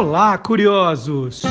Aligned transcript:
Olá, 0.00 0.38
curiosos! 0.38 1.42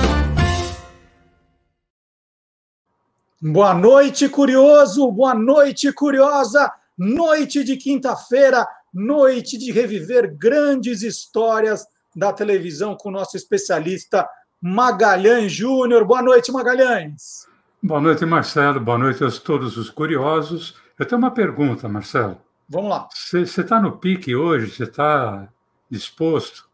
Boa 3.39 3.75
noite, 3.75 4.27
curioso! 4.27 5.11
Boa 5.11 5.35
noite, 5.35 5.93
curiosa! 5.93 6.73
Noite 6.97 7.63
de 7.63 7.77
quinta-feira, 7.77 8.67
noite 8.91 9.55
de 9.55 9.71
reviver 9.71 10.35
grandes 10.35 11.03
histórias 11.03 11.85
da 12.15 12.33
televisão 12.33 12.97
com 12.97 13.09
o 13.09 13.11
nosso 13.11 13.37
especialista 13.37 14.27
Magalhães 14.59 15.51
Júnior. 15.51 16.03
Boa 16.03 16.23
noite, 16.23 16.51
Magalhães. 16.51 17.45
Boa 17.83 18.01
noite, 18.01 18.25
Marcelo. 18.25 18.79
Boa 18.79 18.97
noite 18.97 19.23
a 19.23 19.29
todos 19.29 19.77
os 19.77 19.91
curiosos. 19.91 20.75
Eu 20.97 21.05
tenho 21.05 21.19
uma 21.19 21.29
pergunta, 21.29 21.87
Marcelo. 21.87 22.41
Vamos 22.67 22.89
lá. 22.89 23.07
Você 23.13 23.41
está 23.41 23.79
no 23.79 23.99
pique 23.99 24.35
hoje? 24.35 24.71
Você 24.71 24.85
está 24.85 25.47
disposto? 25.87 26.67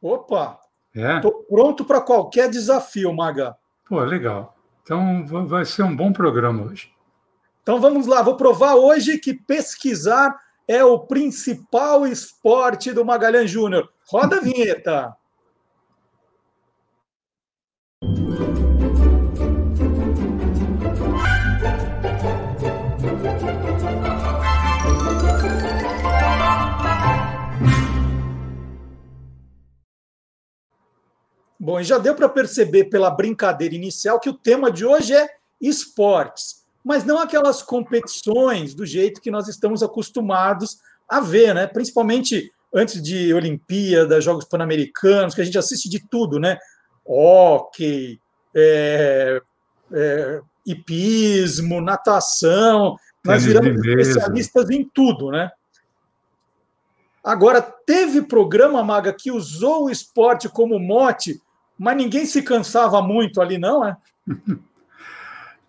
Opa! 0.00 0.58
Estou 0.98 1.40
é? 1.42 1.50
pronto 1.50 1.84
para 1.84 2.00
qualquer 2.00 2.50
desafio, 2.50 3.12
Maga. 3.12 3.56
Pô, 3.88 4.00
legal. 4.00 4.56
Então 4.82 5.24
vai 5.46 5.64
ser 5.64 5.82
um 5.82 5.94
bom 5.94 6.12
programa 6.12 6.64
hoje. 6.64 6.90
Então 7.62 7.80
vamos 7.80 8.06
lá, 8.06 8.22
vou 8.22 8.36
provar 8.36 8.74
hoje 8.74 9.18
que 9.18 9.34
pesquisar 9.34 10.34
é 10.66 10.82
o 10.82 10.98
principal 10.98 12.06
esporte 12.06 12.92
do 12.92 13.04
Magalhães 13.04 13.50
Júnior. 13.50 13.88
Roda 14.10 14.36
a 14.36 14.40
vinheta. 14.40 15.14
Bom, 31.58 31.80
e 31.80 31.84
já 31.84 31.98
deu 31.98 32.14
para 32.14 32.28
perceber 32.28 32.84
pela 32.84 33.10
brincadeira 33.10 33.74
inicial 33.74 34.20
que 34.20 34.30
o 34.30 34.34
tema 34.34 34.70
de 34.70 34.86
hoje 34.86 35.14
é 35.14 35.28
esportes, 35.60 36.62
mas 36.84 37.04
não 37.04 37.18
aquelas 37.18 37.62
competições 37.62 38.74
do 38.74 38.86
jeito 38.86 39.20
que 39.20 39.30
nós 39.30 39.48
estamos 39.48 39.82
acostumados 39.82 40.78
a 41.08 41.20
ver, 41.20 41.54
né? 41.54 41.66
Principalmente 41.66 42.52
antes 42.72 43.02
de 43.02 43.34
Olimpíada, 43.34 44.20
Jogos 44.20 44.44
Pan-Americanos, 44.44 45.34
que 45.34 45.40
a 45.40 45.44
gente 45.44 45.58
assiste 45.58 45.88
de 45.88 45.98
tudo, 45.98 46.38
né? 46.38 46.58
Hockey, 47.04 48.20
é, 48.54 49.42
é, 49.92 50.40
hipismo, 50.64 51.80
natação, 51.80 52.96
nós 53.24 53.44
viramos 53.44 53.84
especialistas 53.84 54.70
em 54.70 54.84
tudo, 54.84 55.30
né? 55.30 55.50
Agora, 57.24 57.60
teve 57.60 58.22
programa, 58.22 58.82
Maga, 58.82 59.12
que 59.12 59.30
usou 59.30 59.86
o 59.86 59.90
esporte 59.90 60.48
como 60.48 60.78
mote 60.78 61.40
mas 61.78 61.96
ninguém 61.96 62.26
se 62.26 62.42
cansava 62.42 63.00
muito 63.00 63.40
ali, 63.40 63.56
não 63.56 63.84
é? 63.84 63.96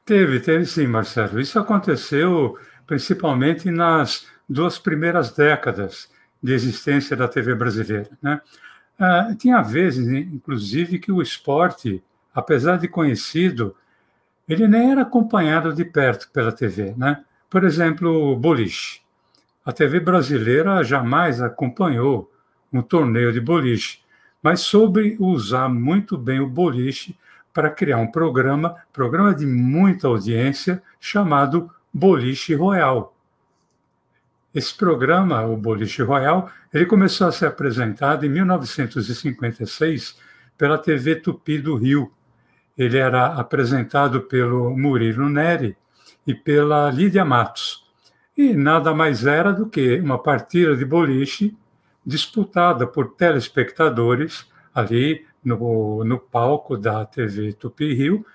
teve, 0.03 0.39
teve 0.39 0.65
sim, 0.65 0.87
Marcelo. 0.87 1.39
Isso 1.39 1.59
aconteceu 1.59 2.57
principalmente 2.87 3.69
nas 3.69 4.27
duas 4.49 4.79
primeiras 4.79 5.31
décadas 5.31 6.09
de 6.41 6.53
existência 6.53 7.15
da 7.15 7.27
TV 7.27 7.53
brasileira. 7.53 8.09
Né? 8.21 8.41
Ah, 8.97 9.35
tinha 9.37 9.61
vezes, 9.61 10.07
inclusive, 10.07 10.97
que 10.97 11.11
o 11.11 11.21
esporte, 11.21 12.03
apesar 12.33 12.77
de 12.77 12.87
conhecido, 12.87 13.75
ele 14.47 14.67
nem 14.67 14.91
era 14.91 15.03
acompanhado 15.03 15.71
de 15.73 15.85
perto 15.85 16.31
pela 16.31 16.51
TV. 16.51 16.95
Né? 16.97 17.23
Por 17.47 17.63
exemplo, 17.63 18.31
o 18.31 18.35
boliche. 18.35 19.01
A 19.63 19.71
TV 19.71 19.99
brasileira 19.99 20.83
jamais 20.83 21.39
acompanhou 21.39 22.31
um 22.73 22.81
torneio 22.81 23.31
de 23.31 23.39
boliche 23.39 23.99
mas 24.41 24.61
soube 24.61 25.17
usar 25.19 25.69
muito 25.69 26.17
bem 26.17 26.39
o 26.39 26.47
boliche 26.47 27.17
para 27.53 27.69
criar 27.69 27.97
um 27.97 28.07
programa, 28.07 28.75
programa 28.93 29.33
de 29.33 29.45
muita 29.45 30.07
audiência, 30.07 30.81
chamado 30.99 31.69
Boliche 31.93 32.53
Royal. 32.53 33.15
Esse 34.53 34.75
programa, 34.75 35.45
o 35.45 35.55
Boliche 35.55 36.01
Royal, 36.01 36.49
ele 36.73 36.85
começou 36.85 37.27
a 37.27 37.31
ser 37.31 37.47
apresentado 37.47 38.25
em 38.25 38.29
1956 38.29 40.17
pela 40.57 40.77
TV 40.77 41.15
Tupi 41.17 41.59
do 41.59 41.75
Rio. 41.75 42.11
Ele 42.77 42.97
era 42.97 43.27
apresentado 43.27 44.21
pelo 44.21 44.75
Murilo 44.75 45.29
Neri 45.29 45.77
e 46.25 46.33
pela 46.33 46.89
Lídia 46.89 47.23
Matos. 47.23 47.85
E 48.37 48.53
nada 48.53 48.93
mais 48.93 49.25
era 49.25 49.51
do 49.51 49.67
que 49.67 49.99
uma 49.99 50.17
partida 50.17 50.75
de 50.75 50.85
boliche 50.85 51.55
disputada 52.09 52.87
por 52.87 53.11
telespectadores 53.11 54.47
ali 54.73 55.25
no, 55.43 56.03
no 56.03 56.19
palco 56.19 56.75
da 56.75 57.05
TV 57.05 57.53
Tupi 57.53 57.93
Rio. 57.93 58.25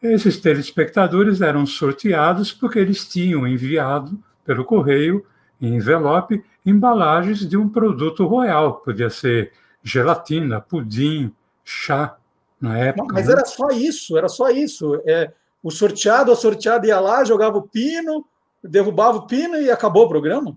Esses 0.00 0.38
telespectadores 0.40 1.40
eram 1.40 1.66
sorteados 1.66 2.52
porque 2.52 2.78
eles 2.78 3.06
tinham 3.08 3.46
enviado 3.46 4.16
pelo 4.44 4.64
correio, 4.64 5.26
em 5.60 5.74
envelope, 5.74 6.42
embalagens 6.64 7.40
de 7.40 7.56
um 7.56 7.68
produto 7.68 8.24
royal. 8.24 8.76
Podia 8.76 9.10
ser 9.10 9.52
gelatina, 9.82 10.60
pudim, 10.60 11.34
chá, 11.64 12.16
na 12.60 12.78
época. 12.78 13.12
Mas 13.12 13.26
né? 13.26 13.32
era 13.32 13.44
só 13.44 13.68
isso, 13.70 14.16
era 14.16 14.28
só 14.28 14.48
isso. 14.48 15.02
É, 15.04 15.32
o 15.60 15.72
sorteado, 15.72 16.30
a 16.30 16.36
sorteada 16.36 16.86
ia 16.86 17.00
lá, 17.00 17.24
jogava 17.24 17.58
o 17.58 17.62
pino, 17.62 18.24
derrubava 18.62 19.18
o 19.18 19.26
pino 19.26 19.56
e 19.56 19.70
acabou 19.70 20.04
o 20.04 20.08
programa? 20.08 20.56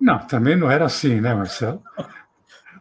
Não, 0.00 0.18
também 0.26 0.56
não 0.56 0.70
era 0.70 0.84
assim, 0.84 1.20
né, 1.20 1.34
Marcelo? 1.34 1.82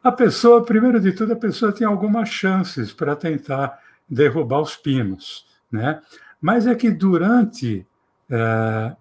A 0.04 0.12
pessoa, 0.12 0.64
primeiro 0.64 1.00
de 1.00 1.14
tudo, 1.14 1.34
a 1.34 1.38
pessoa 1.38 1.72
tem 1.72 1.88
algumas 1.88 2.30
chances 2.30 2.92
para 2.92 3.16
tentar 3.16 3.80
derrubar 4.08 4.60
os 4.62 4.76
pinos, 4.76 5.46
né? 5.72 6.02
Mas 6.42 6.68
é 6.68 6.76
que 6.76 6.92
durante 6.92 7.88
é, 8.30 8.96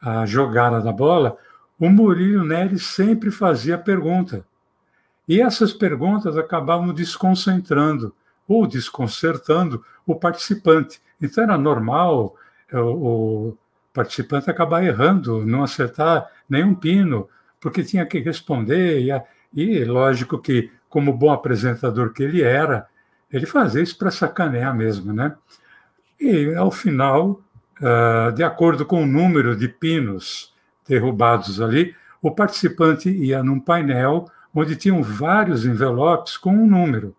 a 0.00 0.26
jogada 0.26 0.80
da 0.80 0.92
bola, 0.92 1.36
o 1.78 1.88
Murilo 1.88 2.44
Nery 2.44 2.78
sempre 2.78 3.30
fazia 3.30 3.78
pergunta. 3.78 4.44
E 5.28 5.40
essas 5.40 5.72
perguntas 5.72 6.36
acabavam 6.36 6.92
desconcentrando 6.92 8.12
ou 8.48 8.66
desconcertando 8.66 9.84
o 10.06 10.16
participante. 10.16 11.00
Então 11.20 11.44
era 11.44 11.56
normal 11.56 12.34
é, 12.70 12.78
o, 12.80 13.50
o 13.50 13.58
participante 13.92 14.50
acabar 14.50 14.82
errando, 14.82 15.44
não 15.46 15.62
acertar 15.62 16.28
nenhum 16.48 16.74
pino, 16.74 17.28
porque 17.60 17.82
tinha 17.82 18.06
que 18.06 18.18
responder, 18.18 19.00
e, 19.00 19.60
e 19.60 19.84
lógico 19.84 20.38
que, 20.38 20.70
como 20.88 21.12
bom 21.12 21.30
apresentador 21.30 22.12
que 22.12 22.22
ele 22.22 22.42
era, 22.42 22.86
ele 23.30 23.46
fazia 23.46 23.82
isso 23.82 23.96
para 23.98 24.10
sacanear 24.10 24.74
mesmo, 24.74 25.12
né? 25.12 25.34
E, 26.20 26.54
ao 26.54 26.70
final, 26.70 27.42
uh, 27.80 28.32
de 28.32 28.42
acordo 28.42 28.84
com 28.86 29.02
o 29.02 29.06
número 29.06 29.56
de 29.56 29.68
pinos 29.68 30.54
derrubados 30.88 31.60
ali, 31.60 31.94
o 32.22 32.30
participante 32.30 33.10
ia 33.10 33.42
num 33.42 33.60
painel 33.60 34.26
onde 34.54 34.76
tinham 34.76 35.02
vários 35.02 35.64
envelopes 35.64 36.36
com 36.36 36.50
um 36.50 36.66
número. 36.66 37.14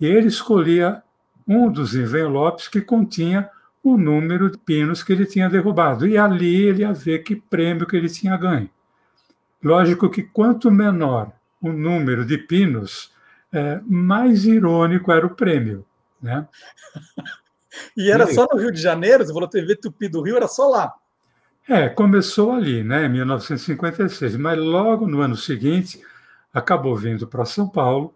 E 0.00 0.06
ele 0.06 0.28
escolhia 0.28 1.02
um 1.46 1.70
dos 1.70 1.94
envelopes 1.94 2.68
que 2.68 2.80
continha 2.80 3.50
o 3.82 3.96
número 3.96 4.50
de 4.50 4.58
pinos 4.58 5.02
que 5.02 5.12
ele 5.12 5.26
tinha 5.26 5.50
derrubado. 5.50 6.06
E 6.06 6.16
ali 6.16 6.66
ele 6.66 6.82
ia 6.82 6.92
ver 6.92 7.20
que 7.20 7.36
prêmio 7.36 7.86
que 7.86 7.96
ele 7.96 8.08
tinha 8.08 8.36
ganho. 8.36 8.70
Lógico 9.62 10.10
que 10.10 10.22
quanto 10.22 10.70
menor 10.70 11.32
o 11.60 11.72
número 11.72 12.24
de 12.24 12.36
pinos, 12.36 13.12
é, 13.52 13.80
mais 13.86 14.44
irônico 14.44 15.12
era 15.12 15.24
o 15.24 15.34
prêmio. 15.34 15.84
Né? 16.20 16.46
e 17.96 18.10
era 18.10 18.24
e, 18.24 18.34
só 18.34 18.46
no 18.50 18.58
Rio 18.58 18.72
de 18.72 18.80
Janeiro? 18.80 19.24
Você 19.24 19.32
falou 19.32 19.48
TV 19.48 19.76
Tupi 19.76 20.08
do 20.08 20.22
Rio, 20.22 20.36
era 20.36 20.48
só 20.48 20.68
lá? 20.68 20.92
É, 21.68 21.88
começou 21.88 22.52
ali, 22.52 22.82
né, 22.82 23.06
em 23.06 23.08
1956, 23.08 24.36
mas 24.36 24.58
logo 24.58 25.06
no 25.06 25.20
ano 25.20 25.36
seguinte 25.36 26.02
acabou 26.52 26.96
vindo 26.96 27.24
para 27.26 27.44
São 27.44 27.68
Paulo 27.68 28.12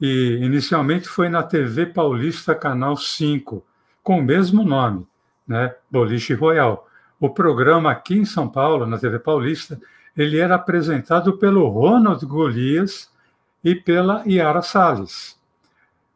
e 0.00 0.38
inicialmente 0.40 1.08
foi 1.08 1.28
na 1.28 1.42
TV 1.42 1.86
Paulista 1.86 2.54
Canal 2.54 2.96
5, 2.96 3.66
com 4.00 4.20
o 4.20 4.22
mesmo 4.22 4.62
nome, 4.62 5.06
né, 5.46 5.74
Boliche 5.90 6.34
Royal. 6.34 6.88
O 7.18 7.30
programa 7.30 7.90
aqui 7.90 8.16
em 8.16 8.24
São 8.24 8.48
Paulo, 8.48 8.86
na 8.86 8.96
TV 8.96 9.18
Paulista, 9.18 9.80
ele 10.16 10.38
era 10.38 10.54
apresentado 10.54 11.36
pelo 11.38 11.68
Ronald 11.68 12.24
Golias 12.24 13.10
e 13.62 13.74
pela 13.74 14.22
Yara 14.26 14.62
Salles. 14.62 15.38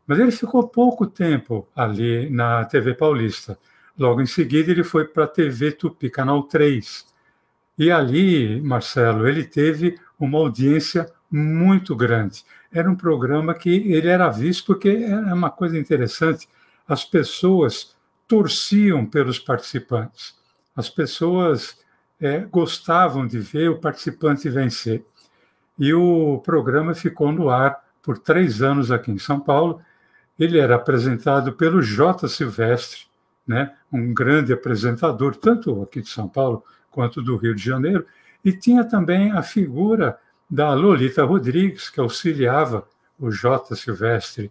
Mas 0.07 0.19
ele 0.19 0.31
ficou 0.31 0.69
pouco 0.69 1.07
tempo 1.07 1.69
ali 1.75 2.31
na 2.31 2.65
TV 2.65 2.95
Paulista. 2.95 3.59
Logo 3.99 4.23
em 4.23 4.27
seguida, 4.27 4.71
ele 4.71 4.85
foi 4.85 5.05
para 5.07 5.25
a 5.25 5.29
TV 5.29 5.73
Tupi, 5.73 6.09
Canal 6.09 6.45
3. 6.45 7.07
E 7.79 7.91
ali, 7.91 8.61
Marcelo, 8.61 9.29
ele 9.29 9.45
teve 9.45 9.99
uma 10.19 10.39
audiência 10.39 11.11
muito 11.31 11.95
grande. 11.95 12.45
Era 12.73 12.91
um 12.91 12.97
programa 12.97 13.55
que 13.55 13.71
ele 13.71 14.09
era 14.09 14.29
visto 14.29 14.67
porque 14.67 14.89
era 14.89 15.35
uma 15.35 15.51
coisa 15.51 15.79
interessante. 15.79 16.49
As 16.87 17.05
pessoas 17.05 17.97
torciam 18.27 19.05
pelos 19.05 19.39
participantes. 19.39 20.37
As 20.77 20.89
pessoas 20.89 21.79
é, 22.21 22.41
gostavam 22.41 23.27
de 23.27 23.39
ver 23.39 23.71
o 23.71 23.79
participante 23.79 24.49
vencer. 24.49 25.05
E 25.79 25.93
o 25.95 26.39
programa 26.39 26.95
ficou 26.95 27.31
no 27.31 27.49
ar 27.51 27.85
por 28.03 28.19
três 28.19 28.63
anos 28.63 28.91
aqui 28.91 29.11
em 29.13 29.19
São 29.19 29.39
Paulo. 29.39 29.81
Ele 30.39 30.59
era 30.59 30.77
apresentado 30.77 31.53
pelo 31.53 31.83
J. 31.83 32.29
Silvestre, 32.29 33.03
né, 33.47 33.75
um 33.93 34.13
grande 34.13 34.53
apresentador, 34.53 35.37
tanto 35.37 35.83
aqui 35.83 36.03
de 36.03 36.09
São 36.09 36.29
Paulo 36.29 36.63
quanto 36.91 37.23
do 37.23 37.37
Rio 37.37 37.55
de 37.55 37.63
Janeiro, 37.63 38.05
e 38.45 38.53
tinha 38.53 38.85
também 38.85 39.33
a 39.33 39.43
figura 39.43 40.19
da 40.51 40.73
Lolita 40.75 41.25
Rodrigues, 41.25 41.89
que 41.91 42.01
auxiliava 42.01 42.87
o 43.19 43.31
J. 43.31 43.75
Silvestre 43.75 44.51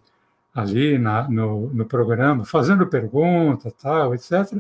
ali 0.54 0.98
na, 0.98 1.30
no, 1.30 1.70
no 1.74 1.86
programa, 1.86 2.44
fazendo 2.44 2.88
pergunta, 2.88 3.72
tal, 3.72 4.16
etc. 4.16 4.58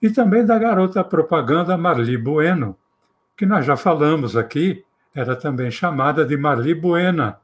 E 0.00 0.10
também 0.10 0.44
da 0.44 0.58
garota 0.58 1.02
propaganda 1.02 1.76
Marli 1.76 2.16
Bueno, 2.16 2.76
que 3.36 3.46
nós 3.46 3.64
já 3.64 3.76
falamos 3.76 4.36
aqui, 4.36 4.84
era 5.14 5.34
também 5.34 5.70
chamada 5.70 6.24
de 6.24 6.36
Marli 6.36 6.74
Buena, 6.74 7.40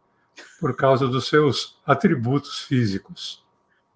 por 0.61 0.77
causa 0.77 1.07
dos 1.07 1.29
seus 1.29 1.79
atributos 1.87 2.61
físicos. 2.61 3.43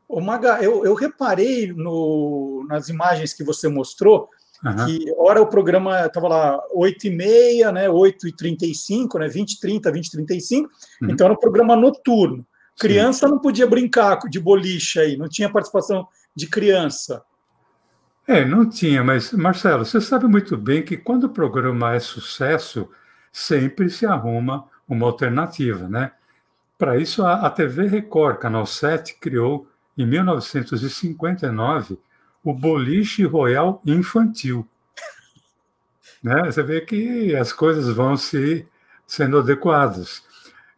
O 0.09 0.21
Maga, 0.21 0.63
eu, 0.63 0.85
eu 0.85 0.95
reparei 0.95 1.73
no, 1.73 2.65
nas 2.69 2.89
imagens 2.89 3.33
que 3.35 3.43
você 3.43 3.69
mostrou 3.69 4.29
uhum. 4.65 4.87
que, 4.87 5.15
ora, 5.19 5.43
o 5.43 5.47
programa 5.47 6.07
estava 6.07 6.29
lá 6.29 6.61
8h30, 6.75 7.73
né, 7.73 7.89
8h35, 7.89 9.19
né, 9.19 9.29
20h30, 9.29 9.83
20h35, 9.91 10.63
uhum. 10.63 10.69
então 11.11 11.27
era 11.27 11.35
um 11.35 11.39
programa 11.39 11.75
noturno. 11.75 12.47
Criança 12.79 13.27
Sim. 13.27 13.33
não 13.33 13.41
podia 13.41 13.67
brincar 13.67 14.19
de 14.29 14.39
boliche 14.39 15.01
aí, 15.01 15.17
não 15.17 15.29
tinha 15.29 15.51
participação 15.51 16.07
de 16.35 16.47
criança. 16.47 17.23
É, 18.29 18.45
não 18.45 18.69
tinha, 18.69 19.05
mas, 19.05 19.33
Marcelo, 19.33 19.85
você 19.85 20.01
sabe 20.01 20.27
muito 20.27 20.57
bem 20.57 20.83
que 20.83 20.97
quando 20.97 21.25
o 21.25 21.29
programa 21.29 21.95
é 21.95 22.01
sucesso, 22.01 22.91
sempre 23.31 23.89
se 23.89 24.05
arruma 24.05 24.69
uma 24.89 25.07
alternativa, 25.07 25.89
né? 25.89 26.11
Para 26.77 26.99
isso, 26.99 27.25
a, 27.25 27.49
TV 27.49 27.87
Record, 27.87 28.39
Canal 28.39 28.67
7, 28.67 29.17
criou 29.21 29.69
em 29.97 30.05
1959, 30.05 31.99
o 32.43 32.53
Boliche 32.53 33.25
Royal 33.25 33.81
Infantil. 33.87 34.67
Né? 36.23 36.45
Você 36.47 36.63
vê 36.63 36.81
que 36.81 37.35
as 37.37 37.53
coisas 37.53 37.89
vão 37.95 38.17
se 38.17 38.67
sendo 39.07 39.39
adequadas. 39.39 40.25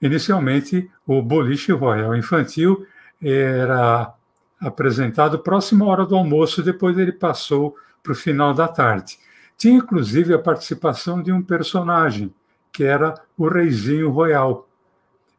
Inicialmente, 0.01 0.91
o 1.07 1.23
Boliche 1.23 1.73
Royal 1.73 2.15
Infantil 2.15 2.87
era 3.21 4.15
apresentado 4.61 5.39
próximo 5.39 5.85
à 5.85 5.89
hora 5.89 6.07
do 6.07 6.17
almoço, 6.17 6.63
depois 6.63 6.99
ele 6.99 7.13
passou 7.13 7.77
para 8.03 8.13
o 8.13 8.17
final 8.17 8.53
da 8.53 8.67
tarde. 8.67 9.19
Tinha 9.57 9.79
inclusive 9.79 10.35
a 10.35 10.39
participação 10.39 11.23
de 11.23 11.33
um 11.33 11.43
personagem, 11.43 12.33
que 12.73 12.85
era 12.85 13.15
o 13.37 13.49
Reizinho 13.49 14.11
Royal. 14.11 14.69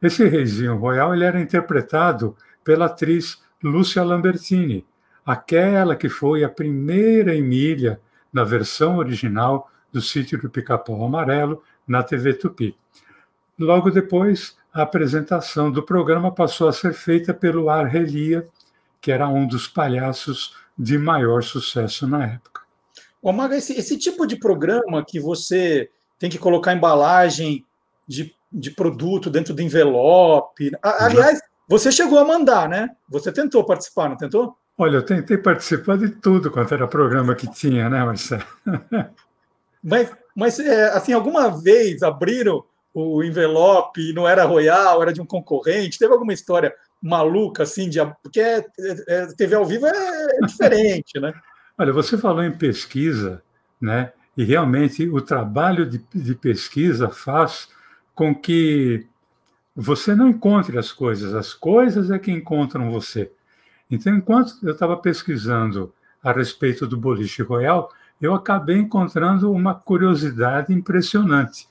Esse 0.02 0.28
Reizinho 0.28 0.78
Royal 0.78 1.14
ele 1.14 1.24
era 1.24 1.40
interpretado 1.40 2.36
pela 2.64 2.86
atriz 2.86 3.42
Lúcia 3.64 4.04
Lambertini, 4.04 4.86
aquela 5.26 5.96
que 5.96 6.10
foi 6.10 6.44
a 6.44 6.50
primeira 6.50 7.36
Emília 7.36 8.00
na 8.32 8.44
versão 8.44 8.98
original 8.98 9.70
do 9.92 10.02
Sítio 10.02 10.40
do 10.40 10.50
Pica-Pau 10.50 11.04
Amarelo 11.04 11.64
na 11.88 12.04
TV 12.04 12.34
Tupi. 12.34 12.78
Logo 13.58 13.90
depois, 13.90 14.58
a 14.74 14.84
apresentação 14.84 15.72
do 15.72 15.84
programa 15.84 16.32
passou 16.32 16.70
a 16.70 16.74
ser 16.74 16.94
feita 16.94 17.34
pelo 17.34 17.70
Arrelia, 17.70 18.48
que 19.02 19.12
era 19.12 19.28
um 19.28 19.48
dos 19.48 19.68
palhaços 19.68 20.56
de 20.78 20.98
maior 20.98 21.44
sucesso 21.44 22.08
na 22.08 22.26
época. 22.26 22.62
Ô, 23.22 23.32
Maga, 23.34 23.58
esse, 23.58 23.74
esse 23.74 23.98
tipo 23.98 24.26
de 24.26 24.38
programa 24.38 25.04
que 25.06 25.20
você 25.20 25.90
tem 26.18 26.30
que 26.30 26.38
colocar 26.38 26.74
embalagem 26.74 27.66
de, 28.08 28.34
de 28.52 28.72
produto 28.72 29.30
dentro 29.30 29.54
do 29.54 29.62
envelope. 29.62 30.72
Aliás, 30.82 31.40
você 31.68 31.92
chegou 31.92 32.18
a 32.18 32.26
mandar, 32.26 32.68
né? 32.68 32.90
Você 33.10 33.32
tentou 33.32 33.64
participar, 33.64 34.10
não 34.10 34.18
tentou? 34.18 34.58
Olha, 34.78 34.98
eu 34.98 35.06
tentei 35.06 35.38
participar 35.38 35.98
de 35.98 36.10
tudo 36.10 36.50
quanto 36.50 36.74
era 36.74 36.88
programa 36.88 37.36
que 37.36 37.52
tinha, 37.52 37.90
né, 37.90 38.04
Marcelo? 38.04 38.46
mas, 39.84 40.12
mas 40.34 40.60
é, 40.60 40.86
assim, 40.92 41.12
alguma 41.12 41.50
vez 41.50 42.02
abriram 42.02 42.64
o 42.94 43.22
envelope 43.24 44.10
e 44.10 44.14
não 44.14 44.28
era 44.28 44.46
Royal, 44.46 45.02
era 45.02 45.14
de 45.14 45.22
um 45.22 45.26
concorrente? 45.26 46.00
Teve 46.00 46.14
alguma 46.14 46.34
história 46.34 46.74
maluca, 47.02 47.64
assim, 47.64 47.90
de, 47.90 48.00
porque 48.22 48.40
é, 48.40 48.66
é, 49.08 49.28
TV 49.36 49.56
ao 49.56 49.66
vivo 49.66 49.86
é, 49.88 49.92
é 49.92 50.46
diferente, 50.46 51.20
né? 51.20 51.34
Olha, 51.78 51.94
você 51.94 52.18
falou 52.18 52.44
em 52.44 52.52
pesquisa, 52.52 53.42
né? 53.80 54.12
E 54.36 54.44
realmente 54.44 55.08
o 55.08 55.22
trabalho 55.22 55.86
de, 55.86 56.04
de 56.14 56.36
pesquisa 56.36 57.10
faz 57.10 57.70
com 58.14 58.36
que 58.36 59.08
você 59.76 60.14
não 60.14 60.28
encontre 60.28 60.78
as 60.78 60.92
coisas, 60.92 61.34
as 61.34 61.54
coisas 61.54 62.12
é 62.12 62.20
que 62.20 62.32
encontram 62.32 62.92
você. 62.92 63.32
Então, 63.90 64.14
enquanto 64.16 64.56
eu 64.62 64.74
estava 64.74 64.98
pesquisando 64.98 65.94
a 66.22 66.32
respeito 66.34 66.86
do 66.86 66.98
boliche 66.98 67.42
royal, 67.42 67.90
eu 68.22 68.34
acabei 68.36 68.78
encontrando 68.78 69.52
uma 69.52 69.74
curiosidade 69.74 70.74
impressionante. 70.74 71.68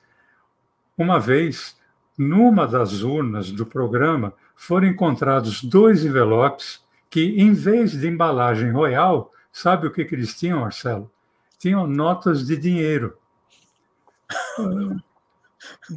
Uma 0.97 1.21
vez, 1.21 1.77
numa 2.17 2.67
das 2.67 3.03
urnas 3.03 3.53
do 3.53 3.67
programa, 3.67 4.33
foram 4.59 4.89
encontrados 4.89 5.63
dois 5.63 6.05
envelopes 6.05 6.85
que, 7.09 7.41
em 7.41 7.53
vez 7.53 7.93
de 7.93 8.09
embalagem 8.09 8.73
royal, 8.73 9.33
sabe 9.53 9.87
o 9.87 9.93
que, 9.93 10.05
que 10.05 10.17
eles 10.17 10.37
tinham, 10.37 10.61
Marcelo? 10.61 11.09
Tinham 11.57 11.87
notas 11.87 12.45
de 12.45 12.57
dinheiro. 12.57 13.17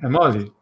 É 0.02 0.08
mole? 0.08 0.54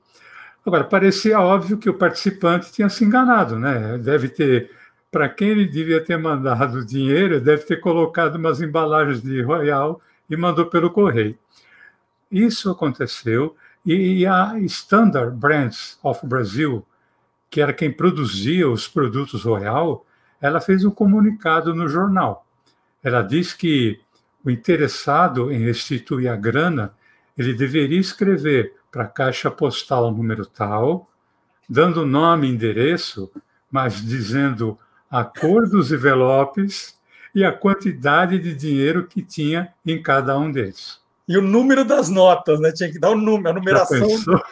Agora, 0.65 0.85
parecia 0.85 1.41
óbvio 1.41 1.77
que 1.77 1.89
o 1.89 1.93
participante 1.93 2.71
tinha 2.71 2.87
se 2.87 3.03
enganado, 3.03 3.59
né? 3.59 3.97
Deve 3.97 4.29
ter, 4.29 4.71
para 5.11 5.27
quem 5.27 5.49
ele 5.49 5.65
devia 5.65 6.03
ter 6.03 6.17
mandado 6.17 6.85
dinheiro, 6.85 7.41
deve 7.41 7.63
ter 7.63 7.81
colocado 7.81 8.37
umas 8.37 8.61
embalagens 8.61 9.21
de 9.21 9.41
Royal 9.41 10.01
e 10.29 10.37
mandou 10.37 10.67
pelo 10.67 10.89
correio. 10.89 11.37
Isso 12.31 12.71
aconteceu 12.71 13.57
e 13.85 14.25
a 14.25 14.57
Standard 14.59 15.35
Brands 15.35 15.99
of 16.01 16.25
Brazil, 16.25 16.85
que 17.49 17.61
era 17.61 17.73
quem 17.73 17.91
produzia 17.91 18.69
os 18.69 18.87
produtos 18.87 19.43
Royal, 19.43 20.05
ela 20.39 20.61
fez 20.61 20.85
um 20.85 20.91
comunicado 20.91 21.73
no 21.73 21.87
jornal. 21.87 22.45
Ela 23.03 23.21
diz 23.21 23.53
que 23.53 23.99
o 24.43 24.49
interessado 24.49 25.51
em 25.51 25.59
restituir 25.59 26.29
a 26.29 26.35
grana, 26.35 26.93
ele 27.37 27.53
deveria 27.53 27.99
escrever 27.99 28.73
para 28.91 29.03
a 29.03 29.07
caixa 29.07 29.51
postal 29.51 30.11
número 30.11 30.45
tal, 30.45 31.09
dando 31.67 32.05
nome 32.05 32.47
e 32.47 32.51
endereço, 32.51 33.31
mas 33.71 34.03
dizendo 34.03 34.77
a 35.09 35.23
cor 35.23 35.67
dos 35.67 35.91
envelopes 35.91 36.97
e 37.33 37.43
a 37.43 37.51
quantidade 37.51 38.39
de 38.39 38.55
dinheiro 38.55 39.07
que 39.07 39.21
tinha 39.21 39.73
em 39.85 40.01
cada 40.01 40.37
um 40.37 40.51
deles. 40.51 40.99
E 41.27 41.37
o 41.37 41.41
número 41.41 41.85
das 41.85 42.09
notas, 42.09 42.59
né? 42.59 42.71
Tinha 42.71 42.91
que 42.91 42.97
dar 42.97 43.11
o 43.11 43.15
número, 43.15 43.49
a 43.49 43.53
numeração, 43.53 44.07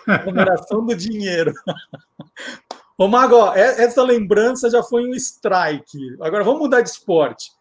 a 0.06 0.26
numeração 0.26 0.86
do 0.86 0.96
dinheiro. 0.96 1.52
Ô, 2.98 3.08
Mago, 3.08 3.54
essa 3.54 4.02
lembrança 4.02 4.72
já 4.72 4.82
foi 4.82 5.08
um 5.08 5.14
strike. 5.14 6.18
Agora 6.20 6.44
vamos 6.44 6.62
mudar 6.62 6.82
de 6.82 6.90
esporte. 6.90 7.52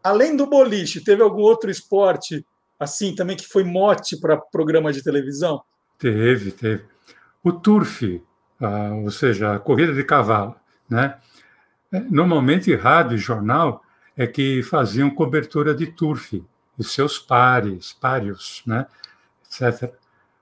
Além 0.00 0.36
do 0.36 0.46
boliche, 0.46 1.02
teve 1.02 1.20
algum 1.20 1.40
outro 1.40 1.68
esporte 1.68 2.46
assim 2.78 3.12
também 3.12 3.36
que 3.36 3.48
foi 3.48 3.64
mote 3.64 4.16
para 4.20 4.36
programa 4.36 4.92
de 4.92 5.02
televisão? 5.02 5.62
Teve, 5.98 6.52
teve. 6.52 6.84
O 7.42 7.50
turf, 7.52 8.22
ah, 8.60 8.92
ou 9.02 9.10
seja, 9.10 9.54
a 9.54 9.58
corrida 9.58 9.92
de 9.92 10.04
cavalo, 10.04 10.54
né? 10.88 11.18
É, 11.92 11.98
normalmente 11.98 12.74
rádio 12.76 13.16
e 13.16 13.18
jornal 13.18 13.82
é 14.16 14.28
que 14.28 14.62
faziam 14.62 15.10
cobertura 15.10 15.74
de 15.74 15.88
turf, 15.88 16.40
os 16.78 16.92
seus 16.92 17.18
pares, 17.18 17.92
páreos, 17.92 18.62
né? 18.64 18.86
etc. 19.44 19.92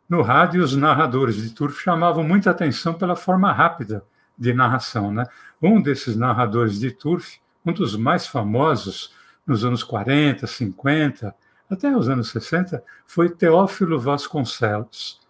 No 0.06 0.20
rádio, 0.20 0.62
os 0.62 0.76
narradores 0.76 1.36
de 1.36 1.50
turf 1.54 1.82
chamavam 1.82 2.22
muita 2.22 2.50
atenção 2.50 2.92
pela 2.92 3.16
forma 3.16 3.50
rápida 3.50 4.04
de 4.38 4.52
narração, 4.52 5.12
né? 5.12 5.24
Um 5.60 5.80
desses 5.80 6.16
narradores 6.16 6.78
de 6.78 6.90
turf, 6.90 7.38
um 7.64 7.72
dos 7.72 7.96
mais 7.96 8.26
famosos 8.26 9.14
nos 9.46 9.64
anos 9.64 9.82
40, 9.82 10.46
50, 10.46 11.34
até 11.70 11.96
os 11.96 12.08
anos 12.08 12.30
60, 12.30 12.82
foi 13.06 13.30
Teófilo 13.30 13.98
Vasconcelos. 13.98 15.20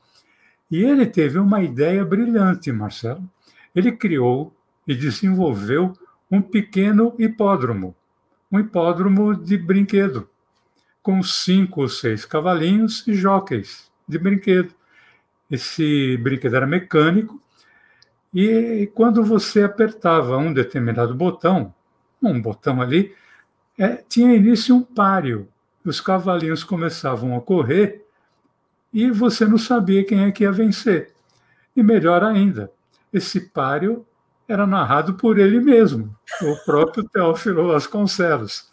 E 0.70 0.82
ele 0.82 1.06
teve 1.06 1.38
uma 1.38 1.62
ideia 1.62 2.04
brilhante, 2.04 2.72
Marcelo. 2.72 3.22
Ele 3.74 3.92
criou 3.92 4.54
e 4.86 4.94
desenvolveu 4.94 5.92
um 6.30 6.40
pequeno 6.40 7.14
hipódromo, 7.18 7.94
um 8.50 8.58
hipódromo 8.58 9.34
de 9.34 9.56
brinquedo, 9.56 10.28
com 11.02 11.22
cinco 11.22 11.82
ou 11.82 11.88
seis 11.88 12.24
cavalinhos 12.24 13.06
e 13.06 13.14
jockeys 13.14 13.90
de 14.08 14.18
brinquedo. 14.18 14.74
Esse 15.50 16.16
brinquedo 16.16 16.56
era 16.56 16.66
mecânico 16.66 17.40
e 18.32 18.90
quando 18.94 19.22
você 19.22 19.62
apertava 19.62 20.38
um 20.38 20.52
determinado 20.52 21.14
botão, 21.14 21.74
um 22.22 22.40
botão 22.40 22.80
ali, 22.80 23.14
é, 23.78 24.02
tinha 24.08 24.34
início 24.34 24.74
um 24.74 24.82
páreo. 24.82 25.48
Os 25.84 26.00
cavalinhos 26.00 26.64
começavam 26.64 27.36
a 27.36 27.40
correr 27.40 28.06
e 28.92 29.10
você 29.10 29.44
não 29.44 29.58
sabia 29.58 30.04
quem 30.04 30.24
é 30.24 30.32
que 30.32 30.44
ia 30.44 30.52
vencer. 30.52 31.12
E 31.76 31.82
melhor 31.82 32.22
ainda, 32.22 32.70
esse 33.12 33.40
páreo 33.40 34.06
era 34.46 34.66
narrado 34.66 35.14
por 35.14 35.38
ele 35.38 35.60
mesmo, 35.60 36.14
o 36.42 36.56
próprio 36.64 37.04
Teófilo 37.04 37.68
Vasconcelos. 37.68 38.70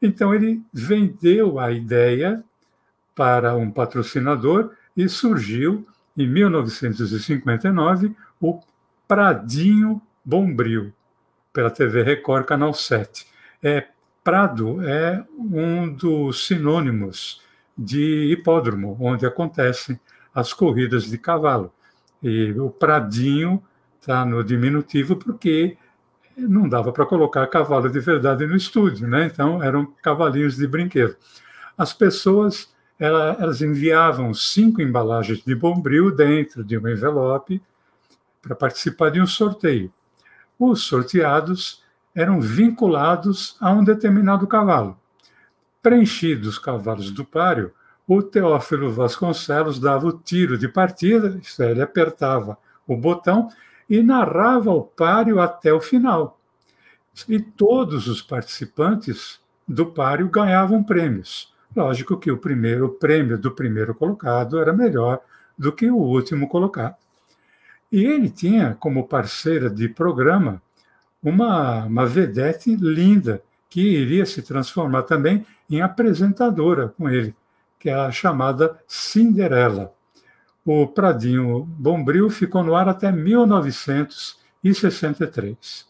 Então 0.00 0.34
ele 0.34 0.62
vendeu 0.72 1.58
a 1.58 1.72
ideia 1.72 2.42
para 3.14 3.56
um 3.56 3.70
patrocinador 3.70 4.72
e 4.96 5.08
surgiu 5.08 5.86
em 6.16 6.28
1959 6.28 8.14
o 8.40 8.60
Pradinho 9.06 10.02
Bombril, 10.24 10.92
pela 11.52 11.70
TV 11.70 12.02
Record, 12.02 12.44
Canal 12.44 12.74
7. 12.74 13.26
É, 13.62 13.86
Prado 14.22 14.82
é 14.82 15.24
um 15.38 15.88
dos 15.92 16.46
sinônimos 16.46 17.40
de 17.78 18.32
hipódromo, 18.32 18.96
onde 19.00 19.24
acontecem 19.24 20.00
as 20.34 20.52
corridas 20.52 21.04
de 21.04 21.16
cavalo. 21.16 21.72
E 22.22 22.50
o 22.52 22.70
Pradinho 22.70 23.62
está 24.00 24.24
no 24.24 24.42
diminutivo 24.42 25.16
porque 25.16 25.76
não 26.36 26.68
dava 26.68 26.92
para 26.92 27.06
colocar 27.06 27.46
cavalo 27.46 27.88
de 27.88 28.00
verdade 28.00 28.46
no 28.46 28.56
estúdio, 28.56 29.08
né? 29.08 29.26
Então 29.26 29.62
eram 29.62 29.86
cavalinhos 30.02 30.56
de 30.56 30.66
brinquedo. 30.66 31.16
As 31.78 31.92
pessoas 31.92 32.74
elas 32.98 33.60
enviavam 33.60 34.32
cinco 34.32 34.80
embalagens 34.80 35.42
de 35.44 35.54
bombril 35.54 36.10
dentro 36.10 36.64
de 36.64 36.78
um 36.78 36.88
envelope 36.88 37.62
para 38.46 38.54
participar 38.54 39.10
de 39.10 39.20
um 39.20 39.26
sorteio. 39.26 39.92
Os 40.56 40.84
sorteados 40.84 41.82
eram 42.14 42.40
vinculados 42.40 43.56
a 43.60 43.72
um 43.72 43.82
determinado 43.82 44.46
cavalo. 44.46 44.96
Preenchidos 45.82 46.50
os 46.50 46.58
cavalos 46.58 47.10
do 47.10 47.24
páreo, 47.24 47.72
o 48.06 48.22
Teófilo 48.22 48.92
Vasconcelos 48.92 49.80
dava 49.80 50.06
o 50.06 50.12
tiro 50.12 50.56
de 50.56 50.68
partida, 50.68 51.38
isso 51.42 51.60
é, 51.60 51.72
ele 51.72 51.82
apertava 51.82 52.56
o 52.86 52.96
botão 52.96 53.48
e 53.90 54.00
narrava 54.00 54.70
o 54.70 54.82
páreo 54.82 55.40
até 55.40 55.72
o 55.72 55.80
final. 55.80 56.38
E 57.28 57.40
todos 57.40 58.06
os 58.06 58.22
participantes 58.22 59.40
do 59.66 59.86
páreo 59.86 60.28
ganhavam 60.28 60.84
prêmios. 60.84 61.52
Lógico 61.74 62.16
que 62.16 62.30
o 62.30 62.38
primeiro 62.38 62.86
o 62.86 62.90
prêmio 62.90 63.36
do 63.36 63.50
primeiro 63.50 63.92
colocado 63.92 64.60
era 64.60 64.72
melhor 64.72 65.20
do 65.58 65.72
que 65.72 65.90
o 65.90 65.96
último 65.96 66.48
colocado. 66.48 67.05
E 67.90 68.04
ele 68.04 68.28
tinha 68.28 68.76
como 68.78 69.06
parceira 69.06 69.70
de 69.70 69.88
programa 69.88 70.60
uma, 71.22 71.86
uma 71.86 72.04
vedete 72.06 72.76
linda, 72.76 73.42
que 73.68 73.80
iria 73.80 74.24
se 74.24 74.40
transformar 74.42 75.02
também 75.02 75.44
em 75.68 75.80
apresentadora 75.80 76.86
com 76.88 77.08
ele, 77.08 77.34
que 77.78 77.90
é 77.90 77.94
a 77.94 78.12
chamada 78.12 78.80
Cinderela. 78.86 79.92
O 80.64 80.86
Pradinho 80.86 81.64
Bombril 81.64 82.30
ficou 82.30 82.64
no 82.64 82.74
ar 82.74 82.88
até 82.88 83.12
1963. 83.12 85.86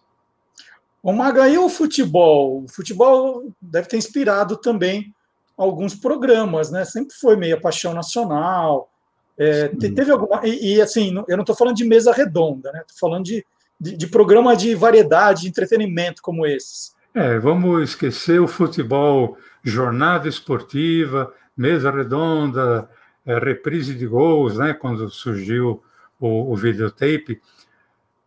O 1.02 1.12
Maga, 1.12 1.48
e 1.48 1.56
o 1.56 1.68
futebol? 1.68 2.64
O 2.64 2.68
futebol 2.68 3.54
deve 3.60 3.88
ter 3.88 3.96
inspirado 3.96 4.56
também 4.56 5.14
alguns 5.56 5.94
programas, 5.94 6.68
né? 6.70 6.84
Sempre 6.84 7.14
foi 7.14 7.36
meio 7.36 7.56
a 7.56 7.60
paixão 7.60 7.94
nacional. 7.94 8.90
É, 9.38 9.68
teve 9.68 10.10
alguma. 10.10 10.40
E, 10.46 10.76
e, 10.76 10.80
assim, 10.80 11.14
eu 11.28 11.36
não 11.36 11.42
estou 11.42 11.54
falando 11.54 11.76
de 11.76 11.84
mesa 11.84 12.12
redonda, 12.12 12.72
né? 12.72 12.80
Estou 12.80 12.98
falando 12.98 13.24
de, 13.24 13.44
de, 13.78 13.96
de, 13.96 14.06
programa 14.06 14.56
de 14.56 14.74
variedade, 14.74 15.42
de 15.42 15.48
entretenimento 15.48 16.22
como 16.22 16.46
esses. 16.46 16.94
É, 17.14 17.38
vamos 17.38 17.90
esquecer 17.90 18.40
o 18.40 18.48
futebol, 18.48 19.36
jornada 19.62 20.28
esportiva, 20.28 21.32
mesa 21.56 21.90
redonda, 21.90 22.88
é, 23.26 23.38
reprise 23.38 23.94
de 23.94 24.06
gols, 24.06 24.56
né? 24.56 24.72
Quando 24.72 25.08
surgiu 25.10 25.82
o, 26.18 26.52
o 26.52 26.56
videotape. 26.56 27.40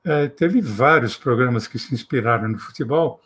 É, 0.04 0.28
teve 0.28 0.62
vários 0.62 1.18
programas 1.18 1.68
que 1.68 1.80
se 1.80 1.94
inspiraram 1.94 2.48
no 2.48 2.60
futebol. 2.60 3.20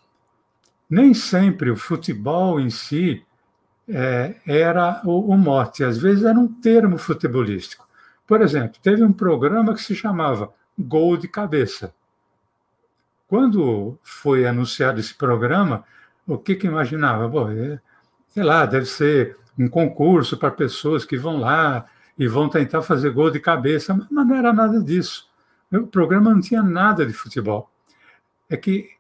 Nem 0.90 1.14
sempre 1.14 1.70
o 1.70 1.76
futebol 1.76 2.60
em 2.60 2.70
si 2.70 3.24
é, 3.88 4.36
era 4.46 5.02
o, 5.04 5.32
o 5.32 5.38
mote, 5.38 5.84
às 5.84 5.98
vezes 5.98 6.24
era 6.24 6.38
um 6.38 6.48
termo 6.48 6.98
futebolístico. 6.98 7.88
Por 8.26 8.42
exemplo, 8.42 8.80
teve 8.82 9.04
um 9.04 9.12
programa 9.12 9.74
que 9.74 9.82
se 9.82 9.96
chamava 9.96 10.54
Gol 10.78 11.18
de 11.18 11.28
Cabeça. 11.28 11.94
Quando 13.28 13.98
foi 14.02 14.46
anunciado 14.46 15.00
esse 15.00 15.14
programa, 15.14 15.84
o 16.26 16.38
que, 16.38 16.56
que 16.56 16.68
imaginava? 16.68 17.28
Bom, 17.28 17.50
é, 17.52 17.80
sei 18.30 18.44
lá, 18.44 18.66
deve 18.66 18.86
ser 18.86 19.38
um 19.58 19.68
concurso 19.68 20.38
para 20.38 20.52
pessoas 20.52 21.06
que 21.06 21.18
vão 21.18 21.38
lá 21.38 21.86
e 22.18 22.28
vão 22.28 22.50
tentar 22.50 22.82
fazer 22.82 23.12
gol 23.12 23.32
de 23.32 23.40
cabeça, 23.40 23.94
mas 24.12 24.28
não 24.28 24.36
era 24.36 24.54
nada 24.54 24.82
disso. 24.82 25.30
O 25.72 25.88
programa 25.88 26.32
não 26.32 26.42
tinha 26.42 26.62
nada 26.62 27.06
de 27.06 27.14
futebol. 27.14 27.70
É 28.50 28.56
que, 28.56 28.92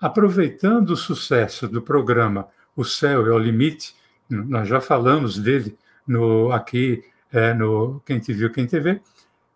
aproveitando 0.00 0.90
o 0.90 0.96
sucesso 0.96 1.66
do 1.66 1.80
programa 1.80 2.48
O 2.76 2.84
Céu 2.84 3.26
é 3.26 3.30
o 3.30 3.38
Limite, 3.38 3.96
nós 4.28 4.68
já 4.68 4.80
falamos 4.80 5.38
dele 5.38 5.76
no, 6.06 6.52
aqui 6.52 7.04
é, 7.32 7.52
no 7.54 8.00
Quem 8.04 8.18
Te 8.18 8.32
Viu, 8.32 8.50
Quem 8.50 8.66
Te 8.66 8.78
Vê, 8.80 9.00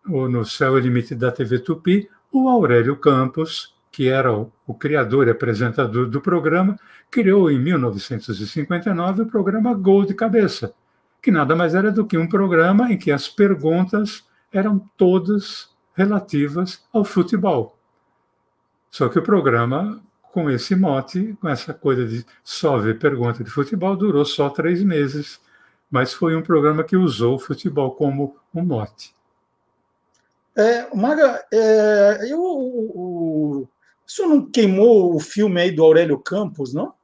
ou 0.09 0.29
no 0.29 0.45
Céu 0.45 0.79
e 0.79 0.81
Limite 0.81 1.15
da 1.15 1.31
TV 1.31 1.59
Tupi, 1.59 2.09
o 2.31 2.49
Aurélio 2.49 2.97
Campos, 2.97 3.75
que 3.91 4.09
era 4.09 4.33
o, 4.33 4.51
o 4.67 4.75
criador 4.75 5.29
e 5.29 5.31
apresentador 5.31 6.09
do 6.09 6.21
programa, 6.21 6.79
criou 7.11 7.51
em 7.51 7.59
1959 7.59 9.23
o 9.23 9.27
programa 9.27 9.75
Gol 9.75 10.05
de 10.05 10.15
Cabeça, 10.15 10.75
que 11.21 11.31
nada 11.31 11.55
mais 11.55 11.75
era 11.75 11.91
do 11.91 12.07
que 12.07 12.17
um 12.17 12.27
programa 12.27 12.91
em 12.93 12.97
que 12.97 13.13
as 13.13 13.29
perguntas 13.29 14.27
eram 14.51 14.79
todas 14.97 15.71
relativas 15.95 16.85
ao 16.93 17.05
futebol. 17.05 17.79
Só 18.91 19.09
que 19.09 19.19
o 19.19 19.23
programa 19.23 20.03
com 20.33 20.51
esse 20.51 20.75
mote, 20.75 21.37
com 21.41 21.49
essa 21.49 21.75
coisa 21.75 22.07
de 22.07 22.25
só 22.43 22.79
ver 22.79 22.99
pergunta 22.99 23.45
de 23.45 23.51
futebol, 23.51 23.95
durou 23.95 24.25
só 24.25 24.49
três 24.49 24.83
meses, 24.83 25.39
mas 25.91 26.15
foi 26.15 26.35
um 26.35 26.43
programa 26.43 26.83
que 26.83 26.97
usou 26.97 27.37
o 27.37 27.39
futebol 27.39 27.95
como 27.95 28.37
um 28.55 28.65
mote. 28.65 29.15
É, 30.57 30.95
Maga, 30.95 31.45
é, 31.53 32.33
eu, 32.33 32.41
o, 32.41 33.69
isso 34.07 34.27
não 34.27 34.51
queimou 34.51 35.15
o 35.15 35.21
filme 35.21 35.61
aí 35.61 35.71
do 35.71 35.85
Aurélio 35.85 36.19
Campos, 36.19 36.73
não? 36.73 36.95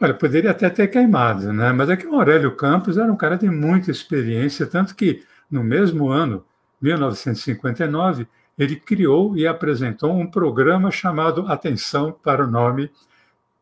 Olha, 0.00 0.14
poderia 0.14 0.52
até 0.52 0.70
ter 0.70 0.86
queimado, 0.86 1.52
né? 1.52 1.72
Mas 1.72 1.90
é 1.90 1.96
que 1.96 2.06
o 2.06 2.14
Aurélio 2.14 2.54
Campos 2.54 2.96
era 2.96 3.10
um 3.10 3.16
cara 3.16 3.36
de 3.36 3.50
muita 3.50 3.90
experiência, 3.90 4.66
tanto 4.66 4.94
que 4.94 5.24
no 5.50 5.64
mesmo 5.64 6.10
ano, 6.10 6.44
1959, 6.80 8.28
ele 8.58 8.76
criou 8.76 9.36
e 9.36 9.46
apresentou 9.46 10.12
um 10.12 10.26
programa 10.26 10.90
chamado 10.90 11.46
Atenção 11.46 12.12
para 12.12 12.44
o 12.44 12.50
nome 12.50 12.90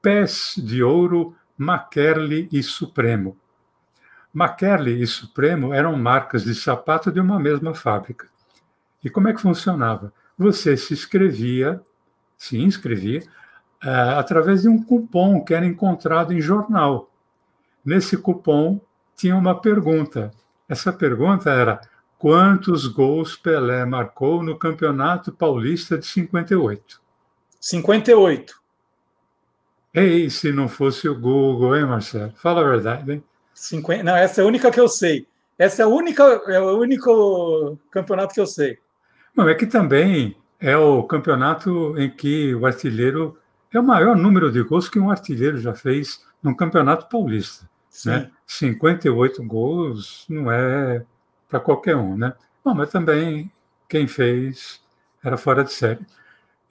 Pés 0.01 0.55
de 0.57 0.83
Ouro 0.83 1.35
Maquerle 1.57 2.49
e 2.53 2.63
Supremo. 2.63 3.37
Maquerle 4.33 5.03
e 5.03 5.07
Supremo 5.07 5.73
eram 5.73 5.97
marcas 5.97 6.45
de 6.45 6.55
sapato 6.55 7.11
de 7.11 7.21
uma 7.21 7.39
mesma 7.39 7.75
fábrica. 7.75 8.27
E 9.03 9.11
como 9.11 9.29
é 9.29 9.33
que 9.33 9.41
funcionava? 9.41 10.13
Você 10.37 10.77
se 10.77 10.93
inscrevia, 10.93 11.81
se 12.37 12.61
inscrevia 12.61 13.23
uh, 13.85 14.19
através 14.19 14.63
de 14.63 14.69
um 14.69 14.83
cupom 14.83 15.45
que 15.45 15.55
era 15.55 15.67
encontrado 15.67 16.33
em 16.33 16.41
jornal. 16.41 17.11
Nesse 17.85 18.17
cupom 18.17 18.81
tinha 19.15 19.37
uma 19.37 19.61
pergunta. 19.61 20.33
Essa 20.69 20.93
pergunta 20.93 21.51
era: 21.51 21.81
Quantos 22.25 22.87
gols 22.87 23.37
Pelé 23.37 23.85
marcou 23.85 24.43
no 24.43 24.59
Campeonato 24.59 25.31
Paulista 25.31 25.99
de 25.99 26.07
58? 26.07 26.99
58. 27.61 28.63
Ei, 29.93 30.31
se 30.31 30.51
não 30.51 30.67
fosse 30.67 31.07
o 31.07 31.15
Google, 31.15 31.77
hein, 31.77 31.85
Marcelo? 31.85 32.33
Fala 32.37 32.63
a 32.63 32.65
verdade, 32.65 33.13
hein? 33.13 33.25
50... 33.53 34.03
Não, 34.05 34.17
essa 34.17 34.41
é 34.41 34.45
a 34.45 34.47
única 34.47 34.71
que 34.71 34.81
eu 34.81 34.89
sei. 34.89 35.29
Essa 35.59 35.83
é 35.83 35.85
a 35.85 35.89
única, 35.89 36.23
é 36.49 36.59
o 36.59 36.79
único 36.79 37.79
campeonato 37.91 38.33
que 38.33 38.41
eu 38.41 38.47
sei. 38.47 38.79
Não, 39.37 39.47
é 39.47 39.55
que 39.55 39.67
também 39.67 40.35
é 40.59 40.75
o 40.79 41.03
campeonato 41.03 41.95
em 41.99 42.09
que 42.09 42.55
o 42.55 42.65
artilheiro 42.65 43.39
é 43.71 43.79
o 43.79 43.85
maior 43.85 44.17
número 44.17 44.51
de 44.51 44.63
gols 44.63 44.89
que 44.89 44.99
um 44.99 45.11
artilheiro 45.11 45.59
já 45.59 45.75
fez 45.75 46.25
no 46.43 46.57
Campeonato 46.57 47.07
Paulista. 47.07 47.69
Sim. 47.91 48.09
Né? 48.09 48.31
58 48.47 49.45
gols 49.45 50.25
não 50.27 50.51
é 50.51 51.05
para 51.55 51.61
qualquer 51.61 51.95
um, 51.95 52.17
né? 52.17 52.35
Bom, 52.65 52.75
mas 52.75 52.91
também 52.91 53.49
quem 53.89 54.09
fez 54.09 54.81
era 55.23 55.37
fora 55.37 55.63
de 55.63 55.73
série. 55.73 56.05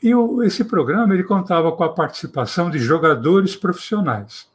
E 0.02 0.14
o, 0.14 0.44
esse 0.44 0.66
programa 0.66 1.14
ele 1.14 1.24
contava 1.24 1.72
com 1.72 1.86
a 1.86 1.94
participação 1.94 2.70
de 2.70 2.80
jogadores 2.80 3.56
profissionais. 3.56 4.50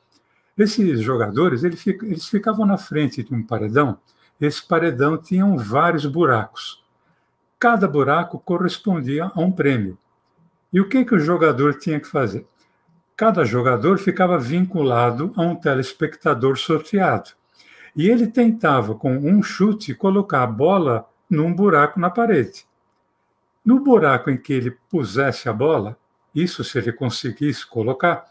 Esses 0.56 1.00
jogadores 1.00 1.64
eles, 1.64 1.87
eles 1.87 2.28
ficavam 2.28 2.66
na 2.66 2.76
frente 2.76 3.23
de 3.23 3.35
um 3.35 3.42
paredão. 3.42 3.97
Esse 4.38 4.62
paredão 4.68 5.16
tinha 5.16 5.47
vários 5.56 6.04
buracos. 6.04 6.85
Cada 7.58 7.88
buraco 7.88 8.38
correspondia 8.38 9.32
a 9.35 9.40
um 9.40 9.50
prêmio. 9.50 9.97
E 10.70 10.78
o 10.78 10.88
que, 10.90 11.06
que 11.06 11.14
o 11.14 11.18
jogador 11.18 11.78
tinha 11.78 11.99
que 11.99 12.06
fazer? 12.06 12.47
Cada 13.16 13.47
jogador 13.47 13.99
ficava 13.99 14.38
vinculado 14.38 15.32
a 15.37 15.40
um 15.40 15.56
telespectador 15.56 16.58
sorteado 16.58 17.38
e 17.95 18.09
ele 18.09 18.26
tentava, 18.26 18.95
com 18.95 19.16
um 19.16 19.42
chute, 19.42 19.95
colocar 19.95 20.42
a 20.42 20.47
bola 20.47 21.09
num 21.28 21.52
buraco 21.52 21.99
na 22.00 22.11
parede. 22.11 22.66
No 23.64 23.80
buraco 23.80 24.30
em 24.30 24.37
que 24.37 24.52
ele 24.52 24.76
pusesse 24.88 25.49
a 25.49 25.52
bola, 25.52 25.97
isso 26.35 26.64
se 26.64 26.78
ele 26.78 26.92
conseguisse 26.92 27.66
colocar, 27.66 28.25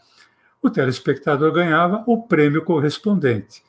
o 0.60 0.68
telespectador 0.68 1.52
ganhava 1.52 2.02
o 2.06 2.22
prêmio 2.22 2.64
correspondente. 2.64 3.62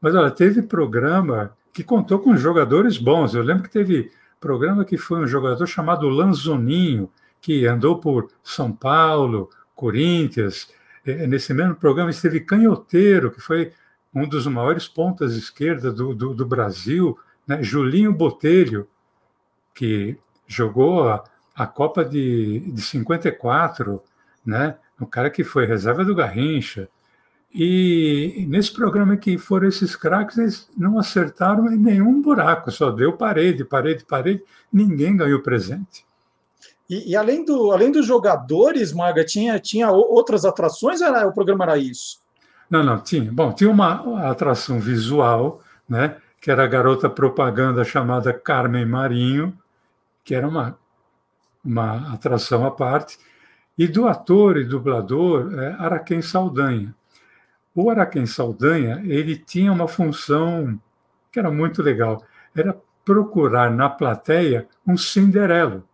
Mas 0.00 0.14
olha, 0.14 0.30
teve 0.30 0.62
programa 0.62 1.56
que 1.72 1.84
contou 1.84 2.18
com 2.18 2.36
jogadores 2.36 2.98
bons. 2.98 3.34
Eu 3.34 3.42
lembro 3.42 3.64
que 3.64 3.70
teve 3.70 4.10
programa 4.40 4.84
que 4.84 4.96
foi 4.96 5.20
um 5.20 5.26
jogador 5.26 5.66
chamado 5.66 6.08
Lanzoninho, 6.08 7.10
que 7.40 7.66
andou 7.66 7.98
por 7.98 8.28
São 8.42 8.72
Paulo, 8.72 9.50
Corinthians. 9.74 10.68
É, 11.04 11.26
nesse 11.26 11.52
mesmo 11.52 11.74
programa 11.74 12.10
esteve 12.10 12.40
Canhoteiro, 12.40 13.30
que 13.30 13.40
foi 13.40 13.72
um 14.14 14.28
dos 14.28 14.46
maiores 14.46 14.86
pontas 14.86 15.34
esquerda 15.34 15.92
do, 15.92 16.14
do, 16.14 16.34
do 16.34 16.46
Brasil, 16.46 17.18
né? 17.46 17.62
Julinho 17.62 18.12
Botelho, 18.12 18.86
que 19.74 20.18
jogou 20.46 21.08
a, 21.08 21.24
a 21.54 21.66
Copa 21.66 22.04
de, 22.04 22.60
de 22.60 22.82
54, 22.82 24.02
né? 24.44 24.76
um 25.00 25.06
cara 25.06 25.30
que 25.30 25.42
foi 25.42 25.66
reserva 25.66 26.04
do 26.04 26.14
Garrincha. 26.14 26.88
E 27.54 28.46
nesse 28.48 28.72
programa 28.72 29.16
que 29.16 29.36
foram 29.36 29.68
esses 29.68 29.94
craques, 29.94 30.38
eles 30.38 30.70
não 30.76 30.98
acertaram 30.98 31.70
em 31.70 31.76
nenhum 31.76 32.22
buraco, 32.22 32.70
só 32.70 32.90
deu 32.90 33.12
parede, 33.12 33.64
parede, 33.64 34.04
parede, 34.06 34.42
ninguém 34.72 35.16
ganhou 35.16 35.42
presente. 35.42 36.06
E, 36.88 37.10
e 37.10 37.16
além, 37.16 37.44
do, 37.44 37.70
além 37.70 37.92
dos 37.92 38.06
jogadores, 38.06 38.92
Maga, 38.92 39.24
tinha, 39.24 39.58
tinha 39.58 39.90
outras 39.90 40.44
atrações 40.44 41.00
ou 41.02 41.28
o 41.28 41.32
programa 41.32 41.64
era 41.64 41.76
isso? 41.76 42.21
Não, 42.72 42.82
não, 42.82 42.98
tinha. 42.98 43.30
Bom, 43.30 43.52
tinha 43.52 43.70
uma 43.70 44.30
atração 44.30 44.80
visual, 44.80 45.60
né, 45.86 46.16
que 46.40 46.50
era 46.50 46.64
a 46.64 46.66
garota 46.66 47.10
propaganda 47.10 47.84
chamada 47.84 48.32
Carmen 48.32 48.86
Marinho, 48.86 49.54
que 50.24 50.34
era 50.34 50.48
uma, 50.48 50.78
uma 51.62 52.14
atração 52.14 52.64
à 52.64 52.70
parte, 52.70 53.18
e 53.76 53.86
do 53.86 54.08
ator 54.08 54.56
e 54.56 54.64
dublador 54.64 55.52
é, 55.52 55.76
Araquém 55.78 56.22
Saldanha. 56.22 56.94
O 57.74 57.90
Araquém 57.90 58.24
Saldanha 58.24 59.02
ele 59.04 59.36
tinha 59.36 59.70
uma 59.70 59.86
função 59.86 60.80
que 61.30 61.38
era 61.38 61.50
muito 61.50 61.82
legal, 61.82 62.24
era 62.56 62.74
procurar 63.04 63.70
na 63.70 63.90
plateia 63.90 64.66
um 64.86 64.96
Cinderelo. 64.96 65.84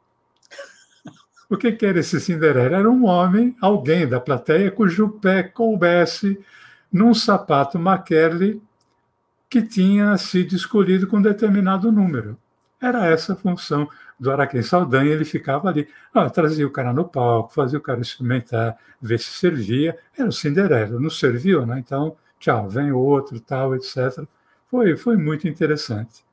O 1.50 1.56
que, 1.56 1.73
que 1.73 1.85
era 1.85 1.99
esse 1.99 2.20
Cinderelo? 2.20 2.73
Era 2.73 2.88
um 2.88 3.04
homem, 3.04 3.56
alguém 3.61 4.06
da 4.06 4.20
plateia, 4.20 4.70
cujo 4.70 5.08
pé 5.08 5.42
coubesse 5.42 6.38
num 6.92 7.14
sapato 7.14 7.78
Maquerle 7.78 8.62
que 9.49 9.62
tinha 9.62 10.16
sido 10.16 10.54
escolhido 10.54 11.07
com 11.07 11.23
determinado 11.23 11.90
número. 11.90 12.37
Era 12.80 13.07
essa 13.07 13.33
a 13.33 13.37
função 13.37 13.88
do 14.18 14.30
Araquém 14.30 14.62
Saldanha, 14.62 15.11
ele 15.11 15.25
ficava 15.25 15.68
ali, 15.68 15.88
ah, 16.12 16.28
trazia 16.28 16.66
o 16.66 16.71
cara 16.71 16.92
no 16.92 17.04
palco, 17.04 17.52
fazia 17.52 17.78
o 17.78 17.83
cara 17.83 18.00
experimentar, 18.00 18.76
ver 19.00 19.18
se 19.18 19.30
servia, 19.30 19.97
era 20.16 20.28
o 20.28 20.33
Cinderela, 20.33 20.99
não 21.00 21.11
serviu, 21.11 21.64
né? 21.64 21.78
Então, 21.78 22.16
tchau, 22.38 22.68
vem 22.68 22.92
outro, 22.92 23.40
tal, 23.40 23.75
etc. 23.75 24.25
Foi, 24.71 24.97
foi 24.97 25.16
muito 25.16 25.49
interessante. 25.49 26.25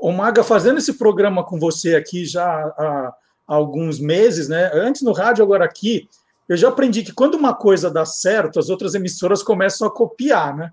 O 0.00 0.12
Maga, 0.12 0.44
fazendo 0.44 0.78
esse 0.78 0.94
programa 0.94 1.44
com 1.44 1.58
você 1.58 1.94
aqui 1.94 2.24
já 2.24 2.44
há, 2.46 3.14
há 3.46 3.54
alguns 3.54 3.98
meses, 3.98 4.48
né? 4.48 4.70
Antes 4.72 5.02
no 5.02 5.12
rádio, 5.12 5.44
agora 5.44 5.64
aqui, 5.64 6.08
eu 6.48 6.56
já 6.56 6.68
aprendi 6.68 7.02
que 7.02 7.12
quando 7.12 7.34
uma 7.34 7.54
coisa 7.54 7.90
dá 7.90 8.04
certo, 8.04 8.58
as 8.58 8.68
outras 8.68 8.94
emissoras 8.94 9.42
começam 9.42 9.86
a 9.86 9.90
copiar, 9.90 10.56
né? 10.56 10.72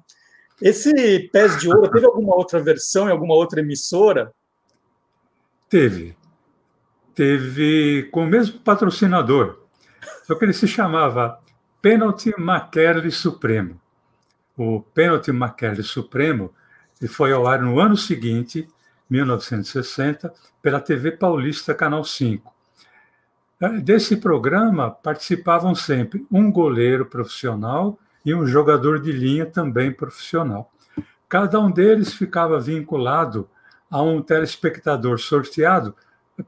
Esse 0.62 1.30
Pés 1.32 1.60
de 1.60 1.68
Ouro 1.68 1.90
teve 1.90 2.06
alguma 2.06 2.36
outra 2.36 2.60
versão 2.62 3.08
em 3.08 3.12
alguma 3.12 3.34
outra 3.34 3.60
emissora? 3.60 4.32
Teve 5.68 6.16
teve 7.14 8.10
com 8.12 8.24
o 8.24 8.28
mesmo 8.28 8.60
patrocinador, 8.60 9.60
só 10.26 10.36
que 10.36 10.46
ele 10.46 10.54
se 10.54 10.68
chamava 10.68 11.40
Penalty 11.82 12.34
McKerley 12.38 13.12
Supremo. 13.12 13.80
O 14.58 14.82
Penalty 14.82 15.32
McKerley 15.32 15.84
Supremo 15.84 16.54
foi 17.10 17.34
ao 17.34 17.48
ar 17.48 17.62
no 17.62 17.80
ano 17.80 17.98
seguinte, 17.98 18.68
1960, 19.10 20.34
pela 20.62 20.80
TV 20.80 21.12
Paulista 21.12 21.74
Canal 21.74 22.04
5. 22.04 22.53
Desse 23.82 24.18
programa 24.18 24.92
participavam 24.92 25.74
sempre 25.74 26.26
um 26.32 26.52
goleiro 26.52 27.06
profissional 27.06 27.98
e 28.26 28.34
um 28.34 28.46
jogador 28.46 29.02
de 29.02 29.12
linha 29.12 29.46
também 29.46 29.92
profissional. 29.92 30.72
Cada 31.30 31.60
um 31.60 31.72
deles 31.72 32.14
ficava 32.14 32.60
vinculado 32.60 33.50
a 33.90 34.02
um 34.02 34.22
telespectador 34.22 35.20
sorteado 35.20 35.96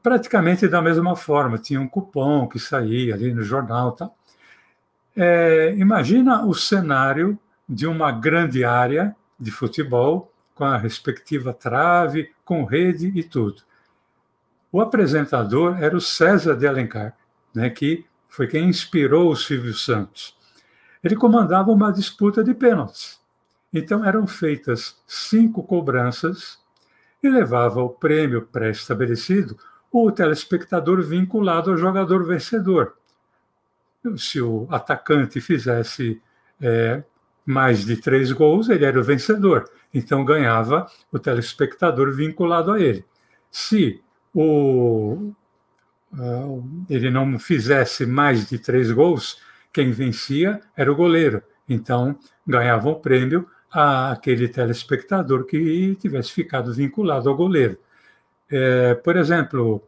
praticamente 0.02 0.66
da 0.66 0.82
mesma 0.82 1.14
forma, 1.14 1.58
tinha 1.58 1.80
um 1.80 1.88
cupom 1.88 2.48
que 2.48 2.58
saía 2.58 3.14
ali 3.14 3.32
no 3.32 3.42
jornal. 3.42 3.92
Tá? 3.92 4.10
É, 5.16 5.74
imagina 5.76 6.44
o 6.44 6.54
cenário 6.54 7.38
de 7.68 7.86
uma 7.86 8.10
grande 8.10 8.64
área 8.64 9.14
de 9.38 9.50
futebol, 9.50 10.32
com 10.54 10.64
a 10.64 10.76
respectiva 10.76 11.52
trave, 11.52 12.32
com 12.44 12.64
rede 12.64 13.12
e 13.14 13.22
tudo. 13.22 13.62
O 14.76 14.80
apresentador 14.82 15.82
era 15.82 15.96
o 15.96 16.02
César 16.02 16.54
de 16.54 16.66
Alencar, 16.66 17.16
né, 17.54 17.70
que 17.70 18.04
foi 18.28 18.46
quem 18.46 18.68
inspirou 18.68 19.30
o 19.30 19.34
Silvio 19.34 19.72
Santos. 19.72 20.36
Ele 21.02 21.16
comandava 21.16 21.70
uma 21.70 21.90
disputa 21.90 22.44
de 22.44 22.52
pênaltis. 22.52 23.18
Então 23.72 24.04
eram 24.04 24.26
feitas 24.26 25.02
cinco 25.06 25.62
cobranças 25.62 26.58
e 27.22 27.28
levava 27.30 27.80
o 27.80 27.88
prêmio 27.88 28.42
pré-estabelecido 28.42 29.56
o 29.90 30.12
telespectador 30.12 31.02
vinculado 31.02 31.70
ao 31.70 31.78
jogador 31.78 32.26
vencedor. 32.26 32.98
Se 34.18 34.42
o 34.42 34.68
atacante 34.70 35.40
fizesse 35.40 36.20
é, 36.60 37.02
mais 37.46 37.82
de 37.82 37.96
três 37.96 38.30
gols, 38.30 38.68
ele 38.68 38.84
era 38.84 39.00
o 39.00 39.02
vencedor. 39.02 39.70
Então 39.94 40.22
ganhava 40.22 40.86
o 41.10 41.18
telespectador 41.18 42.12
vinculado 42.12 42.72
a 42.72 42.78
ele. 42.78 43.06
Se 43.50 44.04
o, 44.36 45.32
uh, 46.12 46.86
ele 46.90 47.10
não 47.10 47.38
fizesse 47.38 48.04
mais 48.04 48.46
de 48.46 48.58
três 48.58 48.92
gols, 48.92 49.40
quem 49.72 49.90
vencia 49.90 50.60
era 50.76 50.92
o 50.92 50.94
goleiro. 50.94 51.42
Então 51.66 52.18
ganhava 52.46 52.90
o 52.90 52.96
prêmio 52.96 53.48
àquele 53.72 54.46
telespectador 54.46 55.44
que 55.46 55.96
tivesse 55.96 56.32
ficado 56.32 56.72
vinculado 56.72 57.30
ao 57.30 57.36
goleiro. 57.36 57.78
É, 58.50 58.94
por 58.94 59.16
exemplo, 59.16 59.82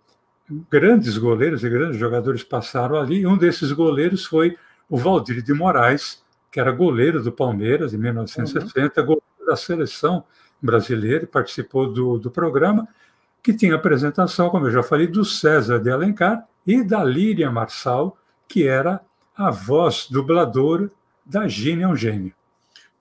grandes 0.70 1.18
goleiros 1.18 1.62
e 1.62 1.68
grandes 1.68 1.98
jogadores 1.98 2.42
passaram 2.42 2.96
ali. 2.96 3.26
Um 3.26 3.36
desses 3.36 3.70
goleiros 3.72 4.24
foi 4.24 4.56
o 4.88 4.96
Valdir 4.96 5.42
de 5.42 5.52
Moraes, 5.52 6.22
que 6.50 6.58
era 6.58 6.72
goleiro 6.72 7.22
do 7.22 7.30
Palmeiras 7.30 7.92
em 7.92 7.98
1960, 7.98 9.00
uhum. 9.00 9.06
goleiro 9.06 9.46
da 9.46 9.56
seleção 9.56 10.24
brasileira, 10.60 11.26
participou 11.26 11.92
do, 11.92 12.18
do 12.18 12.30
programa, 12.30 12.88
que 13.42 13.54
tinha 13.54 13.74
apresentação, 13.74 14.50
como 14.50 14.66
eu 14.66 14.70
já 14.70 14.82
falei, 14.82 15.06
do 15.06 15.24
César 15.24 15.78
de 15.78 15.90
Alencar 15.90 16.46
e 16.66 16.82
da 16.82 17.02
Líria 17.02 17.50
Marçal, 17.50 18.16
que 18.46 18.66
era 18.66 19.00
a 19.36 19.50
voz 19.50 20.08
dubladora 20.10 20.90
da 21.24 21.46
Gina 21.46 21.84
é 21.84 21.86
um 21.88 21.94
gênio. 21.94 22.32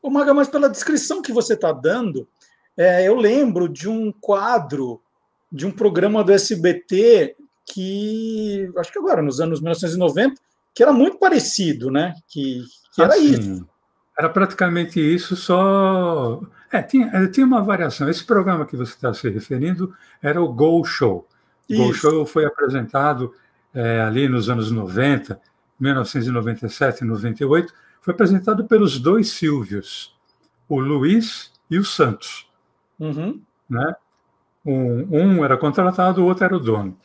Ô 0.01 0.09
Maga, 0.09 0.33
mas 0.33 0.47
pela 0.47 0.69
descrição 0.69 1.21
que 1.21 1.31
você 1.31 1.53
está 1.53 1.71
dando, 1.71 2.27
é, 2.75 3.07
eu 3.07 3.15
lembro 3.15 3.67
de 3.67 3.89
um 3.89 4.11
quadro 4.11 5.01
de 5.51 5.65
um 5.65 5.71
programa 5.71 6.23
do 6.23 6.31
SBT 6.31 7.35
que, 7.65 8.69
acho 8.77 8.91
que 8.91 8.99
agora, 8.99 9.21
nos 9.21 9.39
anos 9.39 9.59
1990, 9.59 10.39
que 10.73 10.83
era 10.83 10.93
muito 10.93 11.17
parecido, 11.17 11.89
né? 11.89 12.13
Que, 12.27 12.63
que 12.93 13.01
era 13.01 13.13
assim, 13.13 13.31
isso. 13.31 13.67
Era 14.17 14.29
praticamente 14.29 14.99
isso, 14.99 15.35
só. 15.35 16.41
É, 16.71 16.81
tinha, 16.81 17.07
é, 17.07 17.27
tinha 17.27 17.45
uma 17.45 17.61
variação. 17.61 18.09
Esse 18.09 18.25
programa 18.25 18.65
que 18.65 18.75
você 18.75 18.93
está 18.93 19.13
se 19.13 19.29
referindo 19.29 19.93
era 20.21 20.41
o 20.41 20.51
Go 20.51 20.83
Show. 20.83 21.27
O 21.69 21.75
Go 21.75 21.93
Show 21.93 22.25
foi 22.25 22.45
apresentado 22.45 23.33
é, 23.73 24.01
ali 24.01 24.27
nos 24.27 24.49
anos 24.49 24.71
90, 24.71 25.39
1997 25.79 27.03
e 27.03 27.07
98. 27.07 27.73
Foi 28.01 28.13
apresentado 28.13 28.65
pelos 28.65 28.99
dois 28.99 29.31
Silvios, 29.31 30.15
o 30.67 30.79
Luiz 30.79 31.51
e 31.69 31.77
o 31.77 31.85
Santos. 31.85 32.49
Uhum. 32.99 33.41
Né? 33.69 33.95
Um, 34.65 35.07
um 35.11 35.45
era 35.45 35.57
contratado, 35.57 36.21
o 36.21 36.25
outro 36.25 36.45
era 36.45 36.55
o 36.55 36.59
dono. 36.59 36.97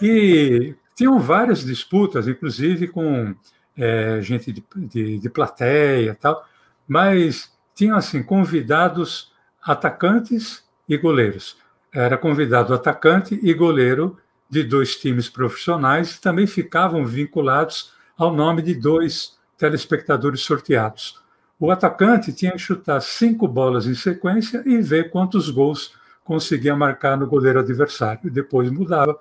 E 0.00 0.74
tinham 0.94 1.18
várias 1.18 1.64
disputas, 1.64 2.28
inclusive 2.28 2.88
com 2.88 3.34
é, 3.76 4.20
gente 4.20 4.52
de, 4.52 4.64
de, 4.76 5.18
de 5.18 5.30
plateia 5.30 6.14
tal, 6.14 6.44
mas 6.86 7.50
tinham 7.80 7.96
assim 7.96 8.22
convidados 8.22 9.32
atacantes 9.62 10.62
e 10.86 10.98
goleiros. 10.98 11.56
Era 11.90 12.18
convidado 12.18 12.74
atacante 12.74 13.40
e 13.42 13.54
goleiro 13.54 14.18
de 14.50 14.62
dois 14.62 14.96
times 14.96 15.30
profissionais 15.30 16.14
e 16.14 16.20
também 16.20 16.46
ficavam 16.46 17.06
vinculados 17.06 17.94
ao 18.18 18.34
nome 18.34 18.60
de 18.60 18.74
dois 18.74 19.38
telespectadores 19.56 20.42
sorteados. 20.42 21.22
O 21.58 21.70
atacante 21.70 22.34
tinha 22.34 22.52
que 22.52 22.58
chutar 22.58 23.00
cinco 23.00 23.48
bolas 23.48 23.86
em 23.86 23.94
sequência 23.94 24.62
e 24.66 24.76
ver 24.82 25.08
quantos 25.08 25.48
gols 25.48 25.94
conseguia 26.22 26.76
marcar 26.76 27.16
no 27.16 27.26
goleiro 27.26 27.60
adversário. 27.60 28.30
Depois 28.30 28.70
mudava 28.70 29.18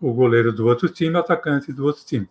o 0.00 0.14
goleiro 0.14 0.50
do 0.50 0.66
outro 0.66 0.88
time, 0.88 1.14
o 1.14 1.18
atacante 1.18 1.74
do 1.74 1.84
outro 1.84 2.06
time. 2.06 2.26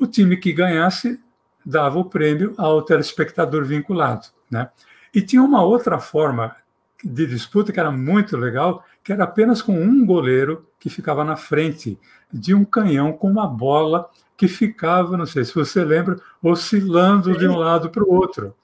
O 0.00 0.06
time 0.06 0.38
que 0.38 0.50
ganhasse 0.50 1.22
dava 1.62 1.98
o 1.98 2.06
prêmio 2.06 2.54
ao 2.56 2.80
telespectador 2.80 3.66
vinculado. 3.66 4.28
Né? 4.50 4.70
E 5.14 5.22
tinha 5.22 5.42
uma 5.42 5.62
outra 5.62 5.98
forma 5.98 6.56
de 7.02 7.26
disputa 7.26 7.72
que 7.72 7.78
era 7.78 7.90
muito 7.90 8.36
legal, 8.36 8.84
que 9.02 9.12
era 9.12 9.24
apenas 9.24 9.60
com 9.60 9.78
um 9.78 10.04
goleiro 10.04 10.66
que 10.78 10.88
ficava 10.88 11.22
na 11.22 11.36
frente 11.36 11.98
de 12.32 12.54
um 12.54 12.64
canhão 12.64 13.12
com 13.12 13.30
uma 13.30 13.46
bola 13.46 14.08
que 14.36 14.48
ficava, 14.48 15.16
não 15.16 15.26
sei 15.26 15.44
se 15.44 15.54
você 15.54 15.84
lembra, 15.84 16.18
oscilando 16.42 17.36
de 17.38 17.46
um 17.46 17.56
lado 17.56 17.90
para 17.90 18.02
o 18.02 18.12
outro. 18.12 18.54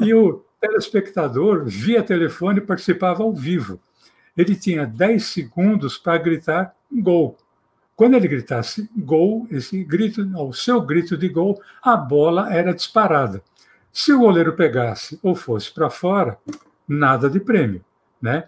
E 0.00 0.14
o 0.14 0.44
telespectador, 0.60 1.64
via 1.66 2.02
telefone, 2.02 2.60
participava 2.60 3.22
ao 3.22 3.32
vivo. 3.32 3.80
Ele 4.36 4.54
tinha 4.54 4.86
10 4.86 5.24
segundos 5.24 5.98
para 5.98 6.18
gritar 6.18 6.74
gol. 6.92 7.36
Quando 7.96 8.14
ele 8.14 8.28
gritasse 8.28 8.88
gol, 8.96 9.46
esse 9.50 9.82
grito, 9.84 10.22
o 10.38 10.52
seu 10.52 10.80
grito 10.80 11.16
de 11.16 11.28
gol, 11.28 11.60
a 11.82 11.96
bola 11.96 12.52
era 12.52 12.72
disparada. 12.72 13.42
Se 13.92 14.12
o 14.12 14.18
goleiro 14.18 14.54
pegasse 14.54 15.18
ou 15.22 15.34
fosse 15.34 15.72
para 15.72 15.90
fora, 15.90 16.38
nada 16.86 17.28
de 17.28 17.40
prêmio, 17.40 17.84
né? 18.20 18.44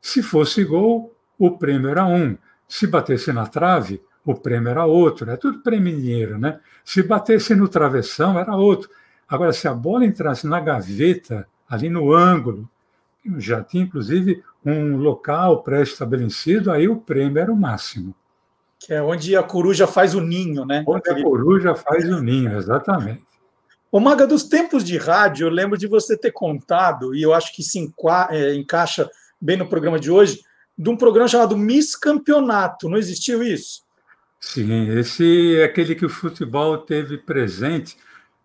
Se 0.00 0.22
fosse 0.22 0.64
gol, 0.64 1.14
o 1.38 1.56
prêmio 1.56 1.88
era 1.88 2.04
um. 2.04 2.36
Se 2.66 2.86
batesse 2.86 3.32
na 3.32 3.46
trave, 3.46 4.02
o 4.24 4.34
prêmio 4.34 4.70
era 4.70 4.84
outro. 4.84 5.30
É 5.30 5.36
tudo 5.36 5.60
prêmio 5.60 5.92
em 5.92 6.00
dinheiro, 6.00 6.38
né? 6.38 6.60
Se 6.84 7.02
batesse 7.02 7.54
no 7.54 7.68
travessão, 7.68 8.38
era 8.38 8.56
outro. 8.56 8.90
Agora, 9.28 9.52
se 9.52 9.68
a 9.68 9.74
bola 9.74 10.04
entrasse 10.04 10.46
na 10.46 10.60
gaveta, 10.60 11.46
ali 11.68 11.88
no 11.88 12.12
ângulo, 12.12 12.68
já 13.38 13.62
tinha 13.62 13.84
inclusive 13.84 14.42
um 14.64 14.96
local 14.96 15.62
pré-estabelecido, 15.62 16.70
aí 16.70 16.88
o 16.88 16.96
prêmio 16.96 17.40
era 17.40 17.52
o 17.52 17.56
máximo. 17.56 18.14
Que 18.78 18.94
é 18.94 19.02
onde 19.02 19.36
a 19.36 19.42
coruja 19.42 19.86
faz 19.86 20.14
o 20.14 20.20
ninho, 20.20 20.64
né? 20.64 20.82
Onde 20.86 21.10
a 21.10 21.22
coruja 21.22 21.74
faz 21.74 22.08
o 22.08 22.20
ninho, 22.20 22.56
exatamente. 22.56 23.29
O 23.92 23.98
Maga, 23.98 24.26
dos 24.26 24.44
tempos 24.44 24.84
de 24.84 24.96
rádio, 24.96 25.46
eu 25.46 25.50
lembro 25.50 25.76
de 25.76 25.88
você 25.88 26.16
ter 26.16 26.30
contado, 26.30 27.14
e 27.14 27.22
eu 27.22 27.34
acho 27.34 27.54
que 27.54 27.62
se 27.62 27.92
é, 28.30 28.54
encaixa 28.54 29.10
bem 29.40 29.56
no 29.56 29.68
programa 29.68 29.98
de 29.98 30.10
hoje, 30.10 30.40
de 30.78 30.88
um 30.88 30.96
programa 30.96 31.28
chamado 31.28 31.56
Miss 31.56 31.96
Campeonato. 31.96 32.88
Não 32.88 32.96
existiu 32.96 33.42
isso? 33.42 33.82
Sim, 34.38 34.88
esse 34.98 35.56
é 35.56 35.64
aquele 35.64 35.94
que 35.94 36.06
o 36.06 36.08
futebol 36.08 36.78
teve 36.78 37.18
presente. 37.18 37.96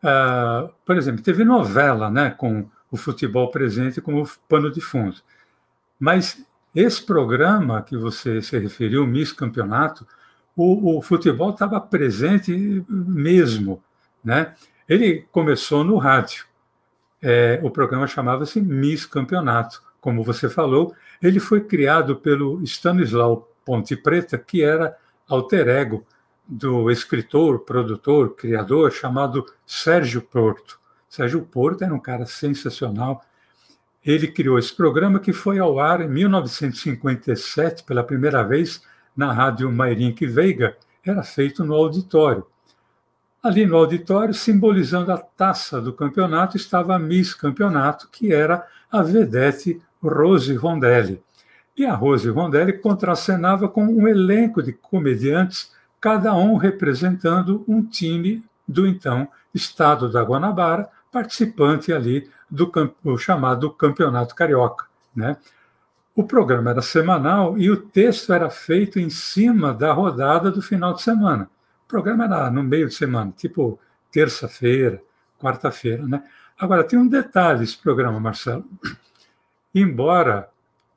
Uh, 0.03 0.69
por 0.86 0.97
exemplo, 0.97 1.23
teve 1.23 1.43
novela 1.43 2.10
né, 2.10 2.31
com 2.31 2.67
o 2.91 2.97
futebol 2.97 3.49
presente 3.51 4.01
como 4.01 4.27
pano 4.49 4.71
de 4.71 4.81
fundo. 4.81 5.17
Mas 5.99 6.43
esse 6.75 7.01
programa 7.01 7.81
que 7.81 7.95
você 7.95 8.41
se 8.41 8.58
referiu, 8.58 9.08
Miss 9.08 9.31
Campeonato, 9.31 10.05
o, 10.55 10.97
o 10.97 11.01
futebol 11.01 11.51
estava 11.51 11.79
presente 11.79 12.84
mesmo, 12.89 13.81
né? 14.23 14.53
Ele 14.88 15.26
começou 15.32 15.84
no 15.84 15.98
rádio. 15.98 16.45
É, 17.21 17.60
o 17.63 17.71
programa 17.71 18.08
chamava-se 18.08 18.62
Miss 18.62 19.06
Campeonato, 19.06 19.82
como 20.00 20.24
você 20.24 20.50
falou. 20.50 20.93
Ele 21.21 21.39
foi 21.39 21.62
criado 21.62 22.15
pelo 22.15 22.62
Stanislau 22.63 23.50
Ponte 23.65 23.95
Preta, 23.95 24.38
que 24.38 24.63
era 24.63 24.95
alter 25.28 25.67
ego 25.67 26.06
do 26.48 26.91
escritor, 26.91 27.60
produtor, 27.60 28.36
criador 28.36 28.91
chamado 28.91 29.45
Sérgio 29.65 30.21
Porto. 30.21 30.80
Sérgio 31.10 31.41
Porto 31.41 31.84
era 31.84 31.93
um 31.93 32.00
cara 32.00 32.26
sensacional. 32.26 33.24
Ele 34.06 34.28
criou 34.28 34.60
esse 34.60 34.76
programa 34.76 35.19
que 35.19 35.34
foi 35.34 35.58
ao 35.58 35.80
ar 35.80 36.02
em 36.02 36.08
1957 36.08 37.84
pela 37.84 38.04
primeira 38.04 38.43
vez 38.43 38.84
na 39.15 39.32
rádio 39.32 39.71
Mairink 39.71 40.28
Veiga, 40.28 40.78
era 41.04 41.24
feito 41.24 41.63
no 41.63 41.74
auditório. 41.74 42.45
Ali 43.45 43.63
no 43.63 43.77
auditório, 43.77 44.34
simbolizando 44.34 45.12
a 45.12 45.19
taça 45.19 45.79
do 45.79 45.93
campeonato, 45.93 46.58
estava 46.58 46.95
a 46.95 46.99
Miss 46.99 47.36
Campeonato, 47.36 48.10
que 48.12 48.34
era 48.34 48.65
a 48.91 49.03
vedete 49.03 49.79
Rose 50.01 50.55
Rondelli. 50.55 51.21
E 51.77 51.86
a 51.86 51.93
Rose 51.93 52.27
Rondelli 52.27 52.73
contracenava 52.73 53.69
com 53.69 53.86
um 53.86 54.08
elenco 54.08 54.63
de 54.63 54.73
comediantes, 54.73 55.71
cada 56.01 56.34
um 56.34 56.55
representando 56.55 57.63
um 57.67 57.84
time 57.84 58.43
do 58.67 58.88
então 58.88 59.27
estado 59.53 60.12
da 60.12 60.23
Guanabara, 60.23 60.89
participante 61.12 61.93
ali 61.93 62.27
do 62.49 62.71
chamado 63.19 63.69
Campeonato 63.69 64.34
Carioca. 64.34 64.88
Né? 65.15 65.38
O 66.15 66.23
programa 66.23 66.71
era 66.71 66.81
semanal 66.81 67.60
e 67.60 67.69
o 67.69 67.77
texto 67.77 68.34
era 68.34 68.49
feito 68.49 68.99
em 68.99 69.12
cima 69.12 69.71
da 69.71 69.93
rodada 69.93 70.49
do 70.49 70.63
final 70.63 70.95
de 70.95 71.03
semana. 71.03 71.47
O 71.86 71.88
programa 71.88 72.26
era 72.26 72.50
no 72.50 72.63
meio 72.63 72.88
de 72.88 72.93
semana, 72.93 73.32
tipo 73.36 73.80
terça-feira, 74.12 75.02
quarta-feira. 75.39 76.06
Né? 76.08 76.24
Agora, 76.58 76.84
tem 76.84 76.98
um 76.98 77.08
detalhe 77.08 77.63
esse 77.63 77.78
programa, 77.78 78.19
Marcelo. 78.19 78.65
Embora 79.74 80.50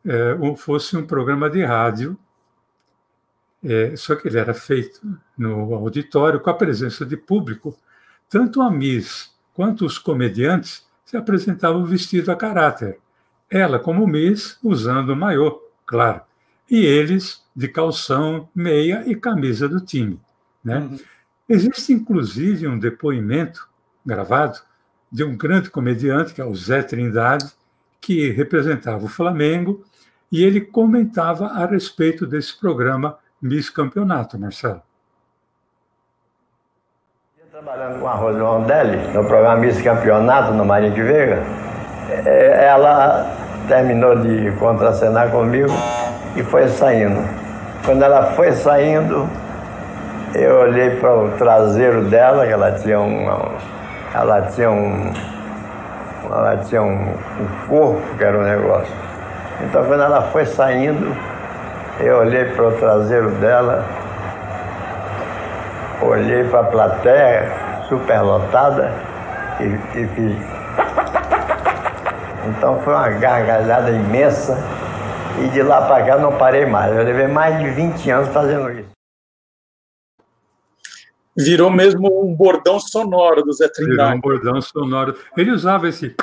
é, 0.05 0.37
fosse 0.57 0.97
um 0.97 1.07
programa 1.07 1.51
de 1.51 1.65
rádio, 1.65 2.19
é, 3.63 3.97
só 3.97 4.15
que 4.15 4.29
ele 4.29 4.39
era 4.39 4.55
feito 4.55 5.01
no 5.37 5.75
auditório 5.75 6.41
com 6.41 6.51
a 6.51 6.55
presença 6.55 7.05
de 7.05 7.17
público, 7.17 7.77
tanto 8.29 8.63
a 8.63 8.71
Miss 8.71 9.35
quanto 9.53 9.85
os 9.85 9.99
comediantes 9.99 10.87
se 11.05 11.17
apresentavam 11.17 11.85
vestidos 11.85 12.29
a 12.29 12.37
caráter 12.37 13.01
ela 13.51 13.79
como 13.79 14.07
Miss 14.07 14.59
usando 14.63 15.11
o 15.11 15.17
maiô, 15.17 15.63
claro, 15.87 16.21
e 16.71 16.85
eles 16.85 17.43
de 17.57 17.67
calção, 17.67 18.49
meia 18.55 19.03
e 19.07 19.17
camisa 19.17 19.69
do 19.69 19.81
time. 19.81 20.21
Né? 20.65 20.79
Uhum. 20.79 20.99
Existe 21.49 21.93
inclusive 21.93 22.69
um 22.69 22.79
depoimento 22.79 23.69
gravado 24.05 24.61
de 25.11 25.25
um 25.25 25.37
grande 25.37 25.71
comediante, 25.71 26.35
que 26.35 26.41
é 26.41 26.45
o 26.45 26.55
Zé 26.55 26.83
Trindade, 26.83 27.51
que 28.01 28.31
representava 28.31 29.05
o 29.05 29.09
Flamengo, 29.09 29.85
e 30.31 30.45
ele 30.45 30.61
comentava 30.61 31.47
a 31.47 31.65
respeito 31.65 32.27
desse 32.27 32.59
programa 32.59 33.19
Miss 33.41 33.71
Campeonato, 33.71 34.39
Marcelo. 34.39 34.83
Trabalhando 37.51 38.01
com 38.01 38.07
a 38.07 38.15
Rose 38.15 38.39
Rondelli, 38.39 38.99
no 39.13 39.25
programa 39.25 39.57
Miss 39.57 39.81
Campeonato, 39.83 40.53
no 40.53 40.65
Marinho 40.65 40.95
de 40.95 41.03
Veiga, 41.03 41.43
ela 42.25 43.35
terminou 43.67 44.15
de 44.17 44.53
contracenar 44.59 45.31
comigo 45.31 45.73
e 46.37 46.43
foi 46.45 46.69
saindo. 46.69 47.21
Quando 47.85 48.03
ela 48.03 48.33
foi 48.33 48.53
saindo, 48.53 49.29
eu 50.35 50.61
olhei 50.61 50.97
para 50.97 51.15
o 51.15 51.31
traseiro 51.33 52.05
dela, 52.05 52.47
que 52.47 52.53
ela 52.53 52.73
tinha 52.73 53.01
um. 53.01 53.29
Ela 54.15 54.43
tinha 54.43 54.71
um. 54.71 55.13
Ela 56.25 56.57
tinha 56.59 56.83
um, 56.83 57.15
um 57.41 57.69
corpo 57.69 58.17
que 58.17 58.25
era 58.25 58.39
um 58.39 58.43
negócio. 58.43 58.95
Então 59.63 59.85
quando 59.85 60.03
ela 60.03 60.23
foi 60.23 60.45
saindo, 60.47 61.17
eu 62.01 62.19
olhei 62.19 62.45
para 62.47 62.69
o 62.69 62.73
traseiro 62.73 63.31
dela, 63.33 63.85
olhei 66.03 66.45
para 66.45 66.61
a 66.61 66.65
plateia 66.65 67.53
superlotada 67.89 68.93
e, 69.61 69.65
e 69.99 70.07
fiz 70.09 70.59
então 72.49 72.81
foi 72.81 72.95
uma 72.95 73.09
gargalhada 73.11 73.91
imensa 73.91 74.59
e 75.39 75.49
de 75.49 75.63
lá 75.63 75.83
para 75.83 76.05
cá 76.05 76.17
não 76.17 76.33
parei 76.33 76.65
mais. 76.65 76.97
Eu 76.97 77.05
levei 77.05 77.27
mais 77.27 77.59
de 77.59 77.69
20 77.71 78.11
anos 78.11 78.29
fazendo 78.29 78.71
isso. 78.71 78.98
Virou 81.39 81.71
mesmo 81.71 82.25
um 82.25 82.35
bordão 82.35 82.81
sonoro 82.81 83.43
do 83.43 83.53
Zé 83.53 83.69
Trindade. 83.69 83.97
Virou 83.97 84.17
um 84.17 84.21
bordão 84.21 84.61
sonoro. 84.61 85.17
Ele 85.37 85.53
usava 85.53 85.89
esse 85.89 86.15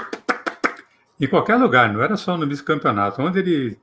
em 1.20 1.28
qualquer 1.28 1.56
lugar, 1.56 1.92
não 1.94 2.02
era 2.02 2.18
só 2.18 2.38
no 2.38 2.46
Miss 2.46 2.62
Campeonato. 2.62 3.22
Onde 3.22 3.40
ele 3.40 3.80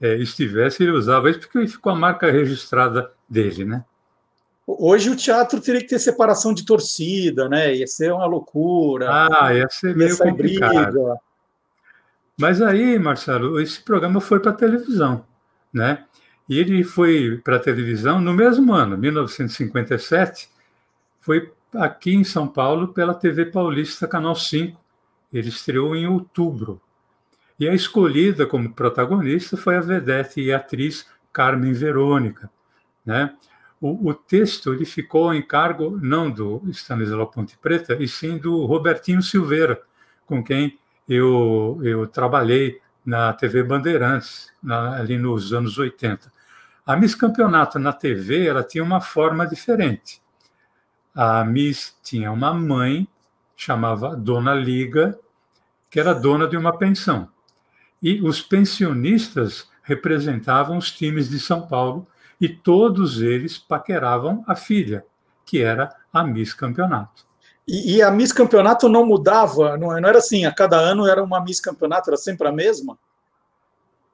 é, 0.00 0.16
estivesse, 0.16 0.82
ele 0.82 0.92
usava 0.92 1.30
isso 1.30 1.40
porque 1.40 1.66
ficou 1.66 1.92
a 1.92 1.94
marca 1.94 2.30
registrada 2.30 3.12
dele, 3.28 3.64
né? 3.64 3.84
Hoje 4.66 5.10
o 5.10 5.16
teatro 5.16 5.60
teria 5.60 5.80
que 5.80 5.88
ter 5.88 5.98
separação 5.98 6.54
de 6.54 6.64
torcida, 6.64 7.48
né? 7.48 7.74
Ia 7.74 7.86
ser 7.86 8.12
uma 8.12 8.26
loucura. 8.26 9.08
Ah, 9.10 9.54
ia 9.54 9.68
ser 9.70 9.94
meio 9.94 10.10
ia 10.10 10.16
complicado. 10.16 10.92
Briga. 10.92 11.16
Mas 12.38 12.62
aí, 12.62 12.98
Marcelo, 12.98 13.60
esse 13.60 13.80
programa 13.80 14.20
foi 14.20 14.40
para 14.40 14.50
a 14.50 14.54
televisão, 14.54 15.24
né? 15.72 16.04
E 16.48 16.58
ele 16.58 16.82
foi 16.82 17.40
para 17.44 17.56
a 17.56 17.60
televisão 17.60 18.20
no 18.20 18.32
mesmo 18.32 18.72
ano, 18.72 18.98
1957, 18.98 20.48
foi 21.22 21.52
aqui 21.74 22.12
em 22.12 22.24
São 22.24 22.46
Paulo 22.46 22.88
pela 22.88 23.14
TV 23.14 23.46
Paulista 23.46 24.06
Canal 24.08 24.34
5. 24.34 24.78
Ele 25.32 25.48
estreou 25.48 25.96
em 25.96 26.06
outubro. 26.06 26.80
E 27.58 27.68
a 27.68 27.72
escolhida 27.72 28.44
como 28.44 28.74
protagonista 28.74 29.56
foi 29.56 29.76
a 29.76 29.80
vedete 29.80 30.40
e 30.40 30.52
atriz 30.52 31.06
Carmen 31.32 31.72
Verônica, 31.72 32.50
né? 33.06 33.34
O, 33.80 34.10
o 34.10 34.14
texto 34.14 34.72
ele 34.74 34.84
ficou 34.84 35.30
a 35.30 35.36
encargo 35.36 35.98
não 36.00 36.30
do 36.30 36.60
Stanislau 36.68 37.28
Ponte 37.28 37.56
Preta, 37.56 37.96
e 38.00 38.06
sim 38.06 38.36
do 38.36 38.64
Robertinho 38.64 39.22
Silveira, 39.22 39.80
com 40.26 40.42
quem 40.42 40.78
eu, 41.08 41.80
eu 41.82 42.06
trabalhei 42.06 42.80
na 43.04 43.32
TV 43.32 43.62
Bandeirantes, 43.62 44.52
na, 44.62 44.96
ali 44.96 45.16
nos 45.16 45.52
anos 45.52 45.78
80. 45.78 46.32
A 46.84 46.96
Miss 46.96 47.14
Campeonato 47.14 47.78
na 47.78 47.92
TV 47.92 48.46
ela 48.46 48.62
tinha 48.62 48.82
uma 48.84 49.00
forma 49.00 49.46
diferente. 49.46 50.21
A 51.14 51.44
Miss 51.44 51.94
tinha 52.02 52.32
uma 52.32 52.54
mãe, 52.54 53.06
chamava 53.56 54.16
Dona 54.16 54.54
Liga, 54.54 55.18
que 55.90 56.00
era 56.00 56.14
dona 56.14 56.48
de 56.48 56.56
uma 56.56 56.76
pensão. 56.78 57.28
E 58.02 58.20
os 58.22 58.40
pensionistas 58.40 59.68
representavam 59.82 60.78
os 60.78 60.90
times 60.90 61.28
de 61.28 61.38
São 61.38 61.66
Paulo 61.66 62.06
e 62.40 62.48
todos 62.48 63.20
eles 63.20 63.58
paqueravam 63.58 64.42
a 64.46 64.56
filha, 64.56 65.04
que 65.44 65.60
era 65.60 65.94
a 66.12 66.24
Miss 66.24 66.54
Campeonato. 66.54 67.24
E, 67.68 67.96
e, 67.96 68.02
a 68.02 68.10
Miss 68.10 68.32
Campeonato 68.32 68.88
não 68.88 69.06
mudava? 69.06 69.76
Não, 69.76 69.88
não 69.88 70.08
era 70.08 70.18
assim, 70.18 70.44
a 70.44 70.52
cada 70.52 70.76
ano 70.76 71.06
era 71.06 71.22
uma 71.22 71.40
Miss 71.40 71.60
Campeonato, 71.60 72.10
era 72.10 72.16
sempre 72.16 72.48
a 72.48 72.52
mesma? 72.52 72.98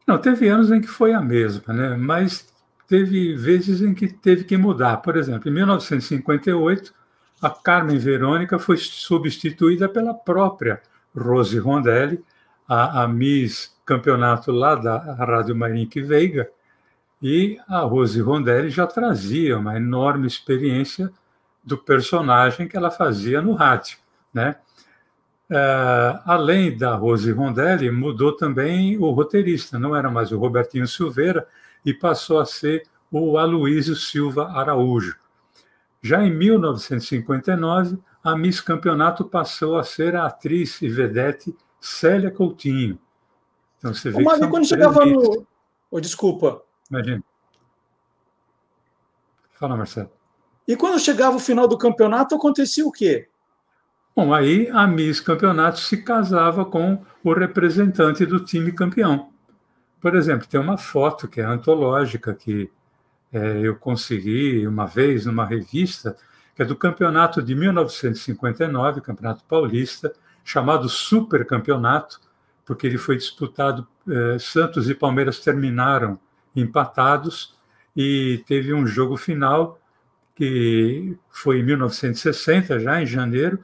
Não, 0.06 0.18
teve 0.18 0.48
anos 0.48 0.70
em 0.70 0.80
que 0.80 0.86
foi 0.86 1.14
a 1.14 1.20
mesma, 1.20 1.72
né? 1.72 1.96
mas 1.96 2.46
teve 2.88 3.36
vezes 3.36 3.82
em 3.82 3.94
que 3.94 4.08
teve 4.08 4.44
que 4.44 4.56
mudar. 4.56 4.96
Por 4.96 5.16
exemplo, 5.16 5.48
em 5.48 5.52
1958, 5.52 6.92
a 7.40 7.50
Carmen 7.50 7.98
Verônica 7.98 8.58
foi 8.58 8.78
substituída 8.78 9.88
pela 9.88 10.14
própria 10.14 10.80
Rose 11.14 11.56
Rondelli, 11.58 12.24
a, 12.66 13.04
a 13.04 13.08
Miss 13.08 13.76
Campeonato 13.84 14.50
lá 14.50 14.74
da 14.74 14.96
Rádio 15.14 15.54
Marinque 15.54 16.00
Veiga, 16.00 16.50
e 17.22 17.58
a 17.68 17.80
Rose 17.80 18.20
Rondelli 18.20 18.70
já 18.70 18.86
trazia 18.86 19.58
uma 19.58 19.76
enorme 19.76 20.26
experiência 20.26 21.10
do 21.62 21.76
personagem 21.76 22.66
que 22.66 22.76
ela 22.76 22.90
fazia 22.90 23.42
no 23.42 23.52
rádio, 23.52 23.98
né? 24.32 24.56
Uh, 25.50 26.20
além 26.26 26.76
da 26.76 26.94
Rose 26.94 27.30
Rondelli, 27.32 27.90
mudou 27.90 28.36
também 28.36 28.98
o 28.98 29.10
roteirista, 29.10 29.78
não 29.78 29.96
era 29.96 30.10
mais 30.10 30.30
o 30.30 30.38
Robertinho 30.38 30.86
Silveira 30.86 31.46
e 31.88 31.94
passou 31.94 32.38
a 32.38 32.44
ser 32.44 32.82
o 33.10 33.38
Aloísio 33.38 33.96
Silva 33.96 34.50
Araújo. 34.52 35.16
Já 36.02 36.22
em 36.22 36.30
1959, 36.30 37.98
a 38.22 38.36
Miss 38.36 38.60
Campeonato 38.60 39.24
passou 39.24 39.78
a 39.78 39.82
ser 39.82 40.14
a 40.14 40.26
atriz 40.26 40.82
e 40.82 40.88
vedete 40.88 41.56
Célia 41.80 42.30
Coutinho. 42.30 42.98
Então 43.78 43.94
você 43.94 44.10
vê 44.10 44.22
Ô, 44.22 44.38
que 44.38 44.48
quando 44.48 44.66
chegava 44.66 45.06
no. 45.06 45.46
Oh, 45.90 45.98
desculpa. 45.98 46.62
Imagina. 46.90 47.24
Fala, 49.54 49.74
Marcelo. 49.74 50.10
E 50.66 50.76
quando 50.76 51.00
chegava 51.00 51.36
o 51.36 51.40
final 51.40 51.66
do 51.66 51.78
campeonato, 51.78 52.34
acontecia 52.34 52.86
o 52.86 52.92
quê? 52.92 53.28
Bom, 54.14 54.34
aí 54.34 54.68
a 54.72 54.86
Miss 54.86 55.20
Campeonato 55.20 55.80
se 55.80 56.02
casava 56.02 56.66
com 56.66 57.02
o 57.24 57.32
representante 57.32 58.26
do 58.26 58.44
time 58.44 58.72
campeão. 58.72 59.30
Por 60.00 60.14
exemplo, 60.14 60.46
tem 60.46 60.60
uma 60.60 60.78
foto 60.78 61.26
que 61.26 61.40
é 61.40 61.44
antológica 61.44 62.34
que 62.34 62.70
é, 63.32 63.60
eu 63.62 63.76
consegui 63.76 64.66
uma 64.66 64.86
vez 64.86 65.26
numa 65.26 65.44
revista, 65.44 66.16
que 66.54 66.62
é 66.62 66.64
do 66.64 66.76
campeonato 66.76 67.42
de 67.42 67.54
1959, 67.54 69.00
Campeonato 69.00 69.44
Paulista, 69.44 70.12
chamado 70.44 70.88
Super 70.88 71.46
Campeonato, 71.46 72.20
porque 72.64 72.86
ele 72.86 72.98
foi 72.98 73.16
disputado, 73.16 73.86
é, 74.08 74.38
Santos 74.38 74.88
e 74.88 74.94
Palmeiras 74.94 75.40
terminaram 75.40 76.18
empatados 76.54 77.54
e 77.96 78.42
teve 78.46 78.72
um 78.72 78.86
jogo 78.86 79.16
final 79.16 79.78
que 80.34 81.16
foi 81.30 81.58
em 81.58 81.64
1960, 81.64 82.78
já 82.78 83.02
em 83.02 83.06
janeiro, 83.06 83.58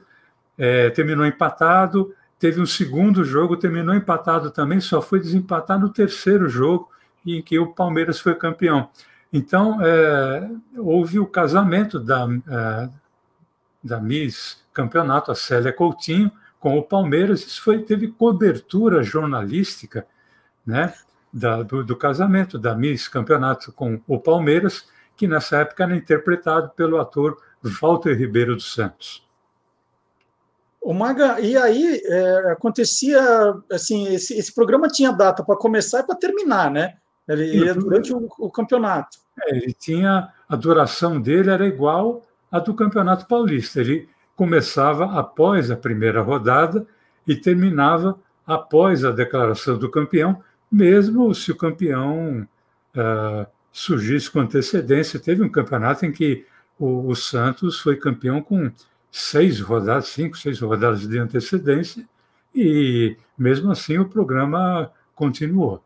é, 0.57 0.89
terminou 0.89 1.25
empatado. 1.25 2.13
Teve 2.39 2.61
um 2.61 2.65
segundo 2.65 3.23
jogo, 3.23 3.57
terminou 3.57 3.95
empatado 3.95 4.51
também, 4.51 4.81
só 4.81 5.01
foi 5.01 5.19
desempatar 5.19 5.79
no 5.79 5.89
terceiro 5.89 6.49
jogo, 6.49 6.89
em 7.25 7.41
que 7.41 7.57
o 7.57 7.73
Palmeiras 7.73 8.19
foi 8.19 8.35
campeão. 8.35 8.89
Então, 9.31 9.79
é, 9.81 10.49
houve 10.77 11.19
o 11.19 11.25
casamento 11.25 11.99
da, 11.99 12.27
é, 12.47 12.89
da 13.83 13.99
Miss 13.99 14.63
Campeonato, 14.73 15.31
a 15.31 15.35
Célia 15.35 15.73
Coutinho, 15.73 16.31
com 16.59 16.77
o 16.77 16.83
Palmeiras. 16.83 17.41
Isso 17.41 17.61
foi, 17.61 17.79
teve 17.83 18.07
cobertura 18.09 19.03
jornalística 19.03 20.05
né, 20.65 20.93
da, 21.31 21.63
do, 21.63 21.83
do 21.83 21.95
casamento 21.95 22.57
da 22.57 22.75
Miss 22.75 23.07
Campeonato 23.07 23.71
com 23.71 24.01
o 24.07 24.19
Palmeiras 24.19 24.87
que 25.15 25.27
nessa 25.27 25.57
época 25.57 25.83
era 25.83 25.95
interpretado 25.95 26.69
pelo 26.71 26.99
ator 26.99 27.37
Walter 27.63 28.17
Ribeiro 28.17 28.55
dos 28.55 28.73
Santos. 28.73 29.24
O 30.85 30.93
Maga, 30.93 31.41
e 31.41 31.57
aí 31.57 31.99
é, 32.05 32.51
acontecia 32.51 33.19
assim, 33.71 34.13
esse, 34.13 34.37
esse, 34.37 34.53
programa 34.53 34.87
tinha 34.87 35.11
data 35.11 35.43
para 35.43 35.57
começar 35.57 36.01
e 36.01 36.03
para 36.03 36.13
terminar, 36.13 36.69
né? 36.69 36.93
Ele 37.27 37.57
ia 37.57 37.73
durante 37.73 38.13
o, 38.13 38.29
o 38.37 38.51
campeonato. 38.51 39.17
É, 39.47 39.57
ele 39.57 39.73
tinha 39.73 40.29
a 40.47 40.55
duração 40.55 41.19
dele 41.19 41.49
era 41.49 41.65
igual 41.65 42.21
à 42.51 42.59
do 42.59 42.75
Campeonato 42.75 43.25
Paulista. 43.27 43.81
Ele 43.81 44.07
começava 44.35 45.19
após 45.19 45.71
a 45.71 45.75
primeira 45.75 46.21
rodada 46.21 46.85
e 47.27 47.35
terminava 47.35 48.19
após 48.45 49.03
a 49.03 49.11
declaração 49.11 49.79
do 49.79 49.89
campeão, 49.89 50.39
mesmo 50.71 51.33
se 51.33 51.51
o 51.51 51.57
campeão 51.57 52.47
uh, 52.95 53.47
surgisse 53.71 54.29
com 54.29 54.39
antecedência. 54.39 55.19
Teve 55.19 55.41
um 55.41 55.49
campeonato 55.49 56.05
em 56.05 56.11
que 56.11 56.45
o, 56.77 57.07
o 57.09 57.15
Santos 57.15 57.79
foi 57.79 57.95
campeão 57.95 58.39
com 58.39 58.71
seis 59.17 59.61
rodadas, 59.61 60.09
cinco, 60.09 60.37
seis 60.37 60.59
rodadas 60.59 61.07
de 61.07 61.17
antecedência, 61.17 62.05
e 62.53 63.15
mesmo 63.37 63.71
assim 63.71 63.97
o 63.97 64.09
programa 64.09 64.91
continuou. 65.15 65.81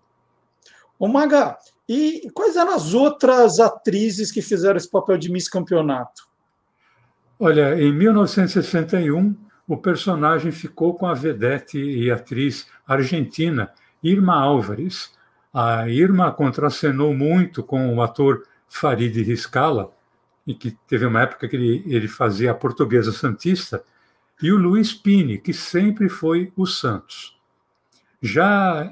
Ô 0.97 1.07
Maga, 1.07 1.55
e 1.87 2.27
quais 2.33 2.55
eram 2.55 2.73
as 2.73 2.95
outras 2.95 3.59
atrizes 3.59 4.31
que 4.31 4.41
fizeram 4.41 4.77
esse 4.77 4.89
papel 4.89 5.15
de 5.15 5.31
Miss 5.31 5.47
Campeonato? 5.47 6.27
Olha, 7.39 7.79
em 7.79 7.93
1961, 7.93 9.35
o 9.67 9.77
personagem 9.77 10.51
ficou 10.51 10.95
com 10.95 11.05
a 11.05 11.13
vedete 11.13 11.77
e 11.77 12.09
atriz 12.09 12.65
argentina 12.87 13.71
Irma 14.01 14.41
Álvares, 14.41 15.11
a 15.53 15.87
Irma 15.87 16.31
contracenou 16.31 17.13
muito 17.13 17.61
com 17.61 17.93
o 17.93 18.01
ator 18.01 18.43
Farid 18.67 19.21
Riscala, 19.21 19.91
e 20.49 20.55
que 20.55 20.71
teve 20.87 21.05
uma 21.05 21.21
época 21.21 21.47
que 21.47 21.55
ele, 21.55 21.83
ele 21.85 22.07
fazia 22.07 22.49
a 22.49 22.55
portuguesa 22.55 23.11
santista, 23.11 23.83
e 24.41 24.51
o 24.51 24.57
Luiz 24.57 24.91
Pini, 24.91 25.37
que 25.37 25.53
sempre 25.53 26.09
foi 26.09 26.51
o 26.57 26.65
Santos. 26.65 27.37
Já 28.19 28.91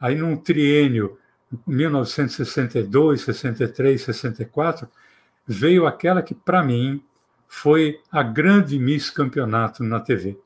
aí 0.00 0.16
num 0.16 0.36
triênio 0.36 1.16
1962, 1.64 3.20
63, 3.20 4.02
64, 4.02 4.88
veio 5.46 5.86
aquela 5.86 6.22
que 6.22 6.34
para 6.34 6.64
mim 6.64 7.00
foi 7.46 8.00
a 8.10 8.24
grande 8.24 8.76
Miss 8.76 9.08
Campeonato 9.08 9.84
na 9.84 10.00
TV, 10.00 10.36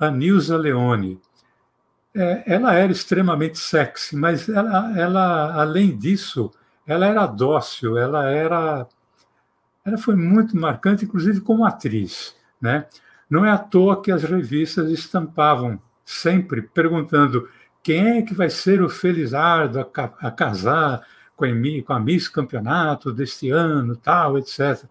a 0.00 0.10
Nilza 0.10 0.56
Leone, 0.56 1.20
é, 2.16 2.44
ela 2.46 2.72
era 2.72 2.90
extremamente 2.90 3.58
sexy, 3.58 4.16
mas 4.16 4.48
ela, 4.48 4.98
ela, 4.98 5.60
além 5.60 5.94
disso, 5.94 6.50
ela 6.86 7.06
era 7.06 7.26
dócil, 7.26 7.98
ela 7.98 8.30
era, 8.30 8.88
ela 9.88 9.98
foi 9.98 10.14
muito 10.14 10.56
marcante, 10.56 11.04
inclusive 11.04 11.40
como 11.40 11.64
atriz, 11.64 12.34
né? 12.60 12.86
Não 13.28 13.44
é 13.44 13.50
à 13.50 13.58
toa 13.58 14.00
que 14.00 14.10
as 14.10 14.22
revistas 14.22 14.90
estampavam 14.90 15.80
sempre 16.04 16.62
perguntando 16.62 17.48
quem 17.82 18.18
é 18.18 18.22
que 18.22 18.34
vai 18.34 18.48
ser 18.48 18.82
o 18.82 18.88
Felizardo 18.88 19.80
a, 19.80 19.86
a 20.20 20.30
casar 20.30 21.06
com 21.36 21.44
a, 21.44 21.48
com 21.86 21.92
a 21.92 22.00
Miss 22.00 22.28
Campeonato 22.28 23.12
deste 23.12 23.50
ano, 23.50 23.96
tal, 23.96 24.38
etc. 24.38 24.84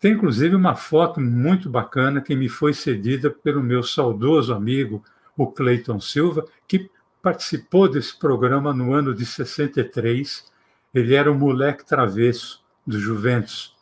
Tem 0.00 0.12
inclusive 0.12 0.56
uma 0.56 0.74
foto 0.74 1.20
muito 1.20 1.70
bacana 1.70 2.20
que 2.20 2.34
me 2.34 2.48
foi 2.48 2.74
cedida 2.74 3.30
pelo 3.30 3.62
meu 3.62 3.82
saudoso 3.82 4.52
amigo 4.52 5.04
o 5.36 5.46
Cleiton 5.46 6.00
Silva, 6.00 6.44
que 6.66 6.90
participou 7.22 7.88
desse 7.88 8.18
programa 8.18 8.74
no 8.74 8.92
ano 8.92 9.14
de 9.14 9.24
63. 9.24 10.50
Ele 10.92 11.14
era 11.14 11.30
o 11.30 11.34
moleque 11.34 11.86
travesso 11.86 12.62
do 12.86 12.98
Juventus. 12.98 13.74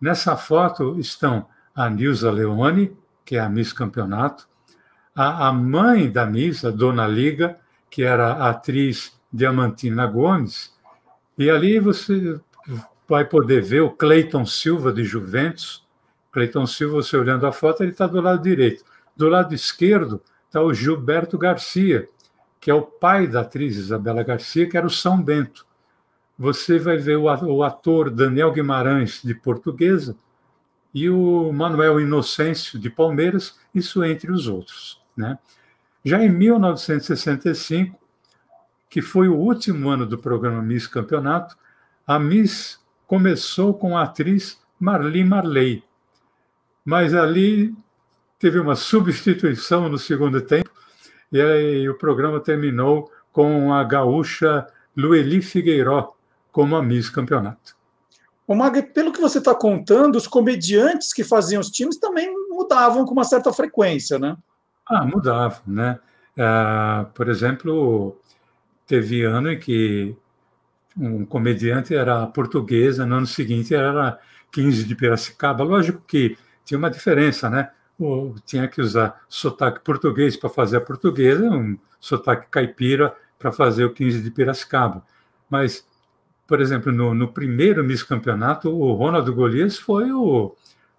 Nessa 0.00 0.36
foto 0.36 0.98
estão 0.98 1.46
a 1.74 1.88
Nilza 1.88 2.30
Leone, 2.30 2.96
que 3.24 3.36
é 3.36 3.40
a 3.40 3.48
Miss 3.48 3.72
Campeonato, 3.72 4.48
a, 5.14 5.48
a 5.48 5.52
mãe 5.52 6.10
da 6.10 6.26
Miss, 6.26 6.64
a 6.64 6.70
Dona 6.70 7.06
Liga, 7.06 7.58
que 7.90 8.02
era 8.02 8.32
a 8.32 8.50
atriz 8.50 9.18
Diamantina 9.32 10.06
Gomes, 10.06 10.74
e 11.38 11.50
ali 11.50 11.78
você 11.78 12.40
vai 13.06 13.24
poder 13.24 13.62
ver 13.62 13.82
o 13.82 13.90
Cleiton 13.90 14.46
Silva 14.46 14.92
de 14.92 15.04
Juventus. 15.04 15.84
Cleiton 16.32 16.66
Silva, 16.66 16.96
você 16.96 17.16
olhando 17.16 17.46
a 17.46 17.52
foto, 17.52 17.82
ele 17.82 17.92
está 17.92 18.06
do 18.06 18.20
lado 18.20 18.42
direito. 18.42 18.84
Do 19.14 19.28
lado 19.28 19.54
esquerdo 19.54 20.22
está 20.46 20.62
o 20.62 20.72
Gilberto 20.72 21.38
Garcia, 21.38 22.08
que 22.60 22.70
é 22.70 22.74
o 22.74 22.82
pai 22.82 23.26
da 23.26 23.42
atriz 23.42 23.76
Isabela 23.76 24.22
Garcia, 24.22 24.68
que 24.68 24.76
era 24.76 24.86
o 24.86 24.90
São 24.90 25.22
Bento. 25.22 25.65
Você 26.38 26.78
vai 26.78 26.96
ver 26.98 27.16
o 27.16 27.62
ator 27.62 28.10
Daniel 28.10 28.52
Guimarães, 28.52 29.20
de 29.22 29.34
Portuguesa, 29.34 30.16
e 30.92 31.10
o 31.10 31.52
Manuel 31.52 32.00
Inocêncio, 32.00 32.78
de 32.78 32.88
Palmeiras, 32.88 33.58
isso 33.74 34.02
entre 34.04 34.30
os 34.30 34.48
outros. 34.48 35.00
Né? 35.16 35.38
Já 36.04 36.22
em 36.22 36.30
1965, 36.30 37.98
que 38.88 39.02
foi 39.02 39.28
o 39.28 39.36
último 39.36 39.88
ano 39.88 40.06
do 40.06 40.18
programa 40.18 40.62
Miss 40.62 40.86
Campeonato, 40.86 41.56
a 42.06 42.18
Miss 42.18 42.78
começou 43.06 43.74
com 43.74 43.96
a 43.96 44.02
atriz 44.02 44.58
Marli 44.78 45.24
Marley, 45.24 45.84
mas 46.84 47.14
ali 47.14 47.74
teve 48.38 48.58
uma 48.58 48.74
substituição 48.76 49.88
no 49.88 49.98
segundo 49.98 50.40
tempo 50.40 50.76
e 51.32 51.40
aí, 51.40 51.88
o 51.88 51.98
programa 51.98 52.38
terminou 52.40 53.10
com 53.32 53.72
a 53.74 53.82
gaúcha 53.82 54.66
Lueli 54.96 55.42
Figueiró 55.42 56.15
como 56.56 56.74
a 56.74 56.82
Miss 56.82 57.10
Campeonato. 57.10 57.76
O 58.46 58.54
Mag, 58.54 58.82
pelo 58.94 59.12
que 59.12 59.20
você 59.20 59.36
está 59.36 59.54
contando, 59.54 60.16
os 60.16 60.26
comediantes 60.26 61.12
que 61.12 61.22
faziam 61.22 61.60
os 61.60 61.68
times 61.68 61.98
também 61.98 62.34
mudavam 62.48 63.04
com 63.04 63.12
uma 63.12 63.24
certa 63.24 63.52
frequência, 63.52 64.18
né? 64.18 64.34
Ah, 64.88 65.04
mudavam, 65.04 65.60
né? 65.66 65.98
Ah, 66.34 67.10
por 67.12 67.28
exemplo, 67.28 68.18
teve 68.86 69.22
ano 69.22 69.52
em 69.52 69.58
que 69.58 70.16
um 70.96 71.26
comediante 71.26 71.94
era 71.94 72.26
portuguesa, 72.26 73.04
no 73.04 73.16
ano 73.16 73.26
seguinte 73.26 73.74
era 73.74 74.18
15 74.50 74.84
de 74.84 74.94
Piracicaba. 74.94 75.62
Lógico 75.62 76.00
que 76.06 76.38
tinha 76.64 76.78
uma 76.78 76.90
diferença, 76.90 77.50
né? 77.50 77.70
tinha 78.46 78.66
que 78.66 78.80
usar 78.80 79.22
sotaque 79.28 79.80
português 79.80 80.38
para 80.38 80.48
fazer 80.48 80.78
a 80.78 80.80
portuguesa, 80.80 81.50
um 81.50 81.78
sotaque 82.00 82.46
caipira 82.50 83.14
para 83.38 83.52
fazer 83.52 83.84
o 83.84 83.92
15 83.92 84.22
de 84.22 84.30
Piracicaba. 84.30 85.04
Mas, 85.50 85.86
por 86.46 86.60
exemplo, 86.60 86.92
no, 86.92 87.14
no 87.14 87.28
primeiro 87.28 87.84
Miss 87.84 88.02
Campeonato, 88.02 88.70
o 88.70 88.92
Ronaldo 88.94 89.34
Golias 89.34 89.78
foi 89.78 90.12
o, 90.12 90.54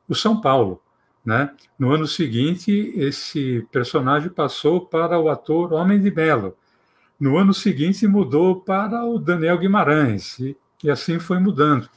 o 0.07 0.15
São 0.15 0.41
Paulo. 0.41 0.81
Né? 1.25 1.49
No 1.77 1.91
ano 1.91 2.07
seguinte, 2.07 2.71
esse 2.95 3.67
personagem 3.71 4.29
passou 4.29 4.85
para 4.85 5.19
o 5.19 5.29
ator 5.29 5.73
Homem 5.73 5.99
de 5.99 6.11
Melo. 6.11 6.55
No 7.19 7.37
ano 7.37 7.53
seguinte, 7.53 8.07
mudou 8.07 8.61
para 8.61 9.03
o 9.05 9.17
Daniel 9.17 9.57
Guimarães, 9.57 10.39
e, 10.39 10.55
e 10.83 10.89
assim 10.89 11.19
foi 11.19 11.39
mudando. 11.39 11.89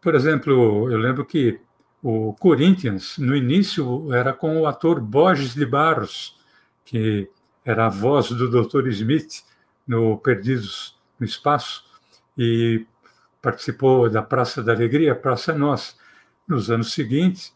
Por 0.00 0.14
exemplo, 0.14 0.90
eu 0.90 0.98
lembro 0.98 1.24
que 1.24 1.60
o 2.02 2.32
Corinthians, 2.34 3.18
no 3.18 3.34
início, 3.34 4.12
era 4.14 4.32
com 4.32 4.60
o 4.60 4.66
ator 4.66 5.00
Borges 5.00 5.54
de 5.54 5.66
Barros, 5.66 6.36
que 6.84 7.28
era 7.64 7.86
a 7.86 7.90
voz 7.90 8.30
do 8.30 8.48
Dr. 8.48 8.86
Smith 8.88 9.42
no 9.86 10.16
Perdidos 10.18 10.98
no 11.18 11.26
Espaço, 11.26 11.87
e 12.38 12.86
participou 13.42 14.08
da 14.08 14.22
Praça 14.22 14.62
da 14.62 14.72
Alegria, 14.72 15.14
Praça 15.14 15.52
Nossa. 15.52 15.94
Nos 16.46 16.70
anos 16.70 16.92
seguintes, 16.92 17.52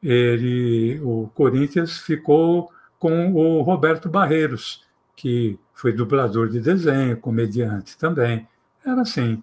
ele, 0.00 1.00
o 1.02 1.28
Corinthians 1.34 1.98
ficou 1.98 2.70
com 2.98 3.32
o 3.32 3.62
Roberto 3.62 4.08
Barreiros, 4.08 4.84
que 5.16 5.58
foi 5.74 5.92
dublador 5.92 6.48
de 6.48 6.60
desenho, 6.60 7.16
comediante 7.16 7.98
também. 7.98 8.46
Era 8.84 9.02
assim. 9.02 9.42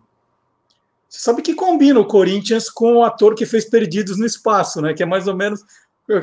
Você 1.10 1.20
sabe 1.20 1.42
que 1.42 1.54
combina 1.54 2.00
o 2.00 2.06
Corinthians 2.06 2.70
com 2.70 2.96
o 2.96 3.04
ator 3.04 3.36
que 3.36 3.46
fez 3.46 3.66
Perdidos 3.66 4.18
no 4.18 4.26
Espaço, 4.26 4.82
né? 4.82 4.94
Que 4.94 5.04
é 5.04 5.06
mais 5.06 5.28
ou 5.28 5.36
menos 5.36 5.64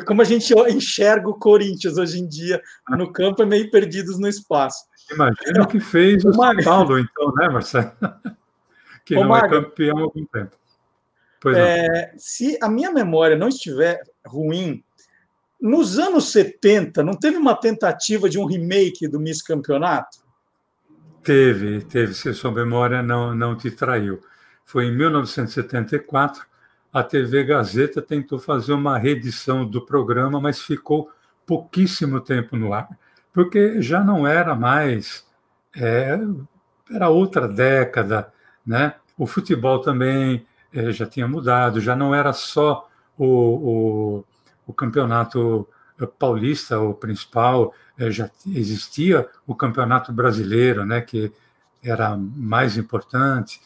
como 0.06 0.20
a 0.20 0.24
gente 0.24 0.52
enxerga 0.68 1.28
o 1.28 1.35
Corinthians 1.35 1.96
hoje 1.96 2.20
em 2.20 2.28
dia 2.28 2.61
no 2.90 3.11
campo, 3.12 3.42
é 3.42 3.46
meio 3.46 3.70
Perdidos 3.70 4.18
no 4.18 4.28
Espaço. 4.28 4.85
Imagina 5.11 5.62
o 5.62 5.66
que 5.66 5.80
fez 5.80 6.24
o, 6.24 6.33
São 6.33 6.56
Paulo, 6.64 6.98
então, 6.98 7.33
né, 7.35 7.48
Marcelo? 7.48 7.92
que 9.05 9.15
não 9.15 9.37
é 9.37 9.49
campeão 9.49 9.99
há 9.99 10.03
algum 10.03 10.25
tempo. 10.27 10.57
É, 11.55 12.13
se 12.19 12.59
a 12.63 12.69
minha 12.69 12.93
memória 12.93 13.37
não 13.37 13.49
estiver 13.49 14.03
ruim, 14.27 14.85
nos 15.61 15.99
anos 15.99 16.31
70, 16.33 17.03
não 17.03 17.15
teve 17.15 17.37
uma 17.37 17.55
tentativa 17.55 18.29
de 18.29 18.39
um 18.39 18.45
remake 18.45 19.09
do 19.09 19.19
Miss 19.19 19.41
Campeonato? 19.41 20.19
Teve, 21.23 21.83
teve, 21.83 22.15
se 22.15 22.29
a 22.29 22.35
sua 22.35 22.51
memória 22.51 23.03
não, 23.03 23.35
não 23.35 23.57
te 23.57 23.71
traiu 23.71 24.21
foi 24.71 24.87
em 24.87 24.97
1974. 24.97 26.47
A 26.93 27.03
TV 27.03 27.43
Gazeta 27.43 28.01
tentou 28.01 28.39
fazer 28.39 28.73
uma 28.73 28.97
reedição 28.97 29.67
do 29.67 29.85
programa, 29.85 30.41
mas 30.41 30.63
ficou 30.63 31.11
pouquíssimo 31.45 32.21
tempo 32.21 32.57
no 32.57 32.73
ar, 32.73 32.89
porque 33.33 33.83
já 33.83 34.05
não 34.05 34.27
era 34.27 34.55
mais. 34.55 35.27
É, 35.75 36.17
era 36.89 37.09
outra 37.09 37.49
década, 37.49 38.33
né? 38.66 38.94
O 39.16 39.27
futebol 39.27 39.81
também 39.81 40.46
é, 40.73 40.90
já 40.92 41.07
tinha 41.07 41.27
mudado, 41.27 41.81
já 41.81 41.94
não 41.94 42.14
era 42.14 42.33
só 42.33 42.88
o, 43.18 43.27
o, 43.27 44.25
o 44.66 44.73
campeonato 44.73 45.68
paulista, 46.18 46.81
o 46.81 46.94
principal, 46.94 47.75
é, 47.99 48.11
já 48.11 48.31
existia 48.46 49.29
o 49.46 49.55
campeonato 49.55 50.12
brasileiro, 50.12 50.87
né? 50.87 51.01
Que 51.01 51.33
era 51.83 52.16
mais 52.16 52.77
importante. 52.77 53.61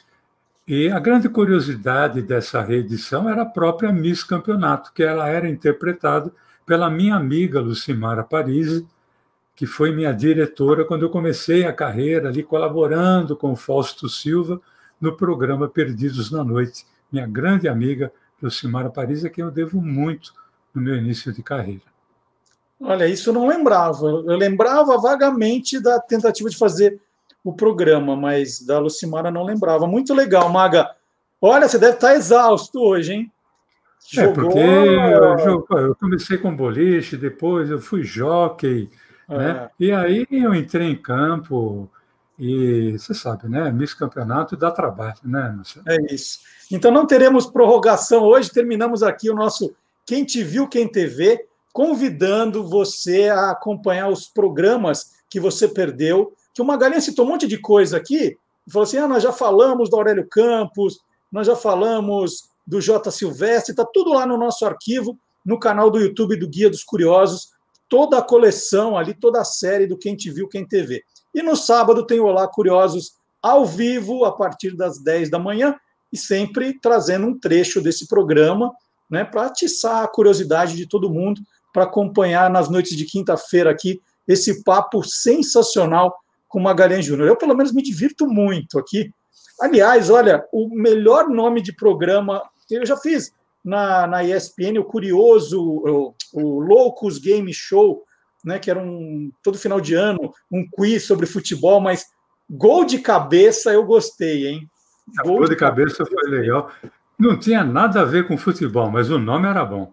E 0.66 0.88
a 0.88 0.98
grande 0.98 1.28
curiosidade 1.28 2.22
dessa 2.22 2.62
reedição 2.62 3.28
era 3.28 3.42
a 3.42 3.46
própria 3.46 3.92
Miss 3.92 4.24
Campeonato, 4.24 4.92
que 4.92 5.02
ela 5.02 5.28
era 5.28 5.48
interpretada 5.48 6.33
pela 6.64 6.88
minha 6.88 7.16
amiga 7.16 7.61
Lucimara 7.61 8.24
Parisi, 8.24 8.87
que 9.54 9.66
foi 9.66 9.92
minha 9.92 10.12
diretora 10.12 10.85
quando 10.85 11.02
eu 11.02 11.11
comecei 11.11 11.66
a 11.66 11.72
carreira 11.72 12.28
ali 12.28 12.42
colaborando 12.42 13.37
com 13.37 13.52
o 13.52 13.57
Fausto 13.57 14.09
Silva 14.09 14.61
no 15.00 15.16
programa 15.16 15.68
Perdidos 15.68 16.30
na 16.30 16.42
Noite. 16.44 16.87
Minha 17.11 17.26
grande 17.26 17.68
amiga 17.68 18.12
Lucimara 18.42 18.90
Parisi, 18.90 19.26
a 19.26 19.30
quem 19.30 19.44
eu 19.44 19.50
devo 19.50 19.80
muito 19.80 20.33
no 20.74 20.83
meu 20.83 20.96
início 20.96 21.33
de 21.33 21.42
carreira. 21.42 21.83
Olha, 22.80 23.07
isso 23.07 23.30
eu 23.30 23.35
não 23.35 23.46
lembrava. 23.46 24.07
Eu 24.07 24.37
lembrava 24.37 24.98
vagamente 24.98 25.80
da 25.80 25.98
tentativa 26.00 26.50
de 26.50 26.57
fazer 26.57 27.00
o 27.42 27.52
programa, 27.52 28.16
mas 28.16 28.61
da 28.61 28.78
Lucimara 28.78 29.30
não 29.30 29.44
lembrava. 29.44 29.87
Muito 29.87 30.12
legal, 30.12 30.48
Maga. 30.48 30.90
Olha, 31.40 31.68
você 31.68 31.78
deve 31.78 31.94
estar 31.94 32.14
exausto 32.14 32.80
hoje, 32.80 33.12
hein? 33.12 33.33
É, 34.16 34.24
Jogou... 34.24 34.50
É, 34.59 35.28
porque 35.37 35.48
eu, 35.48 35.78
eu, 35.78 35.94
comecei 35.94 36.37
com 36.37 36.54
boliche, 36.54 37.16
depois 37.16 37.70
eu 37.70 37.80
fui 37.80 38.02
jockey, 38.02 38.90
é. 39.28 39.38
né? 39.38 39.70
E 39.78 39.92
aí 39.92 40.26
eu 40.30 40.54
entrei 40.54 40.90
em 40.90 40.96
campo 40.96 41.90
e 42.38 42.92
você 42.99 43.14
sabe, 43.14 43.49
né? 43.49 43.70
Miss 43.70 43.94
Campeonato 43.94 44.57
dá 44.57 44.70
trabalho, 44.70 45.18
né, 45.23 45.53
Marcelo? 45.57 45.85
É 45.88 46.14
isso. 46.14 46.40
Então 46.70 46.90
não 46.90 47.07
teremos 47.07 47.47
prorrogação 47.47 48.23
hoje, 48.23 48.51
terminamos 48.51 49.03
aqui 49.03 49.31
o 49.31 49.35
nosso 49.35 49.75
Quem 50.05 50.25
Te 50.25 50.42
Viu, 50.42 50.68
Quem 50.68 50.88
TV, 50.88 51.47
convidando 51.73 52.68
você 52.68 53.29
a 53.29 53.51
acompanhar 53.51 54.09
os 54.09 54.27
programas 54.27 55.14
que 55.29 55.40
você 55.40 55.68
perdeu 55.68 56.33
que 56.55 56.62
o 56.62 56.64
Magalhães 56.64 57.05
citou 57.05 57.27
um 57.27 57.29
monte 57.31 57.49
de 57.49 57.59
coisa 57.59 57.97
aqui, 57.97 58.38
falou 58.70 58.85
assim: 58.85 58.97
ah, 58.97 59.09
nós 59.09 59.23
já 59.23 59.33
falamos 59.33 59.90
do 59.90 59.97
Aurélio 59.97 60.27
Campos, 60.29 61.01
nós 61.31 61.47
já 61.47 61.57
falamos 61.57 62.49
do 62.64 62.81
J. 62.81 63.11
Silvestre, 63.11 63.73
está 63.73 63.85
tudo 63.85 64.12
lá 64.12 64.25
no 64.25 64.38
nosso 64.38 64.64
arquivo, 64.64 65.18
no 65.44 65.59
canal 65.59 65.90
do 65.90 65.99
YouTube 65.99 66.37
do 66.37 66.49
Guia 66.49 66.70
dos 66.70 66.85
Curiosos, 66.85 67.51
toda 67.88 68.18
a 68.18 68.23
coleção 68.23 68.97
ali, 68.97 69.12
toda 69.12 69.40
a 69.40 69.44
série 69.44 69.87
do 69.87 69.99
Quem 69.99 70.16
Te 70.16 70.31
Viu, 70.31 70.49
Quem 70.49 70.66
TV. 70.66 71.03
E 71.35 71.42
no 71.42 71.57
sábado 71.57 72.07
tem 72.07 72.20
o 72.20 72.27
Olá 72.27 72.47
Curiosos 72.47 73.14
ao 73.42 73.66
vivo, 73.66 74.25
a 74.25 74.33
partir 74.33 74.77
das 74.77 75.03
10 75.03 75.31
da 75.31 75.38
manhã, 75.38 75.75
e 76.12 76.16
sempre 76.16 76.79
trazendo 76.81 77.27
um 77.27 77.38
trecho 77.38 77.83
desse 77.83 78.07
programa, 78.07 78.73
né, 79.11 79.25
para 79.25 79.47
atiçar 79.47 80.05
a 80.05 80.09
curiosidade 80.09 80.77
de 80.77 80.88
todo 80.88 81.11
mundo, 81.11 81.40
para 81.73 81.85
acompanhar 81.85 82.49
nas 82.49 82.68
noites 82.68 82.97
de 82.97 83.05
quinta-feira 83.05 83.70
aqui 83.70 84.01
esse 84.27 84.62
papo 84.62 85.03
sensacional 85.03 86.16
com 86.49 86.61
Magalhães 86.61 87.05
Júnior. 87.05 87.29
Eu, 87.29 87.37
pelo 87.37 87.55
menos, 87.55 87.73
me 87.73 87.83
divirto 87.83 88.27
muito 88.27 88.79
aqui. 88.79 89.11
Aliás, 89.61 90.09
olha, 90.09 90.47
o 90.53 90.68
melhor 90.68 91.29
nome 91.29 91.61
de 91.61 91.75
programa 91.75 92.42
eu 92.70 92.87
já 92.87 92.97
fiz 92.97 93.33
na, 93.64 94.07
na 94.07 94.25
ESPN, 94.25 94.79
o 94.79 94.85
Curioso, 94.85 95.61
o, 95.61 96.14
o 96.33 96.61
Loucos 96.61 97.18
Game 97.18 97.53
Show, 97.53 98.05
né, 98.44 98.59
que 98.59 98.70
era 98.70 98.78
um 98.78 99.33
todo 99.42 99.59
final 99.59 99.80
de 99.80 99.94
ano, 99.94 100.33
um 100.50 100.68
quiz 100.70 101.07
sobre 101.07 101.26
futebol, 101.26 101.80
mas 101.80 102.07
gol 102.49 102.84
de 102.84 102.99
cabeça 102.99 103.72
eu 103.72 103.84
gostei, 103.84 104.47
hein? 104.47 104.70
Gol, 105.22 105.38
gol 105.38 105.49
de, 105.49 105.57
cabeça, 105.57 105.99
cabeça 105.99 106.20
foi 106.20 106.30
legal. 106.30 106.70
Não 107.18 107.38
tinha 107.38 107.64
nada 107.64 108.03
a 108.03 108.05
ver 108.05 108.26
com 108.26 108.36
futebol, 108.36 108.90
mas 108.90 109.11
o 109.11 109.18
nome 109.18 109.49
era 109.49 109.64
bom. 109.64 109.92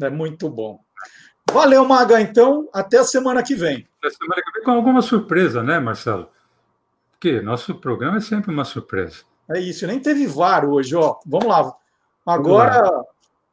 É 0.00 0.10
muito 0.10 0.48
bom. 0.48 0.80
Valeu, 1.50 1.84
Maga, 1.84 2.20
então. 2.20 2.68
Até 2.72 2.98
a 2.98 3.04
semana 3.04 3.42
que 3.42 3.54
vem. 3.54 3.86
Até 3.98 4.08
a 4.08 4.10
semana 4.10 4.42
que 4.42 4.52
vem 4.52 4.64
com 4.64 4.70
alguma 4.70 5.02
surpresa, 5.02 5.62
né, 5.62 5.78
Marcelo? 5.78 6.28
Porque 7.12 7.40
nosso 7.40 7.74
programa 7.74 8.16
é 8.16 8.20
sempre 8.20 8.52
uma 8.52 8.64
surpresa. 8.64 9.24
É 9.48 9.60
isso, 9.60 9.86
nem 9.86 10.00
teve 10.00 10.26
VAR 10.26 10.64
hoje, 10.64 10.94
ó. 10.94 11.16
Vamos 11.26 11.48
lá. 11.48 11.74
Agora, 12.24 12.80
Vamos 12.80 12.90
lá. 12.92 13.04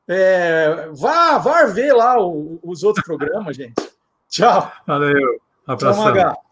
É, 0.10 0.90
vá, 0.94 1.38
vá 1.38 1.66
ver 1.66 1.92
lá 1.92 2.16
os 2.18 2.84
outros 2.84 3.06
programas, 3.06 3.58
gente. 3.58 3.74
Tchau. 4.30 4.72
Valeu. 4.86 5.40
Abração. 5.66 6.04
Tchau, 6.04 6.14
Maga. 6.14 6.47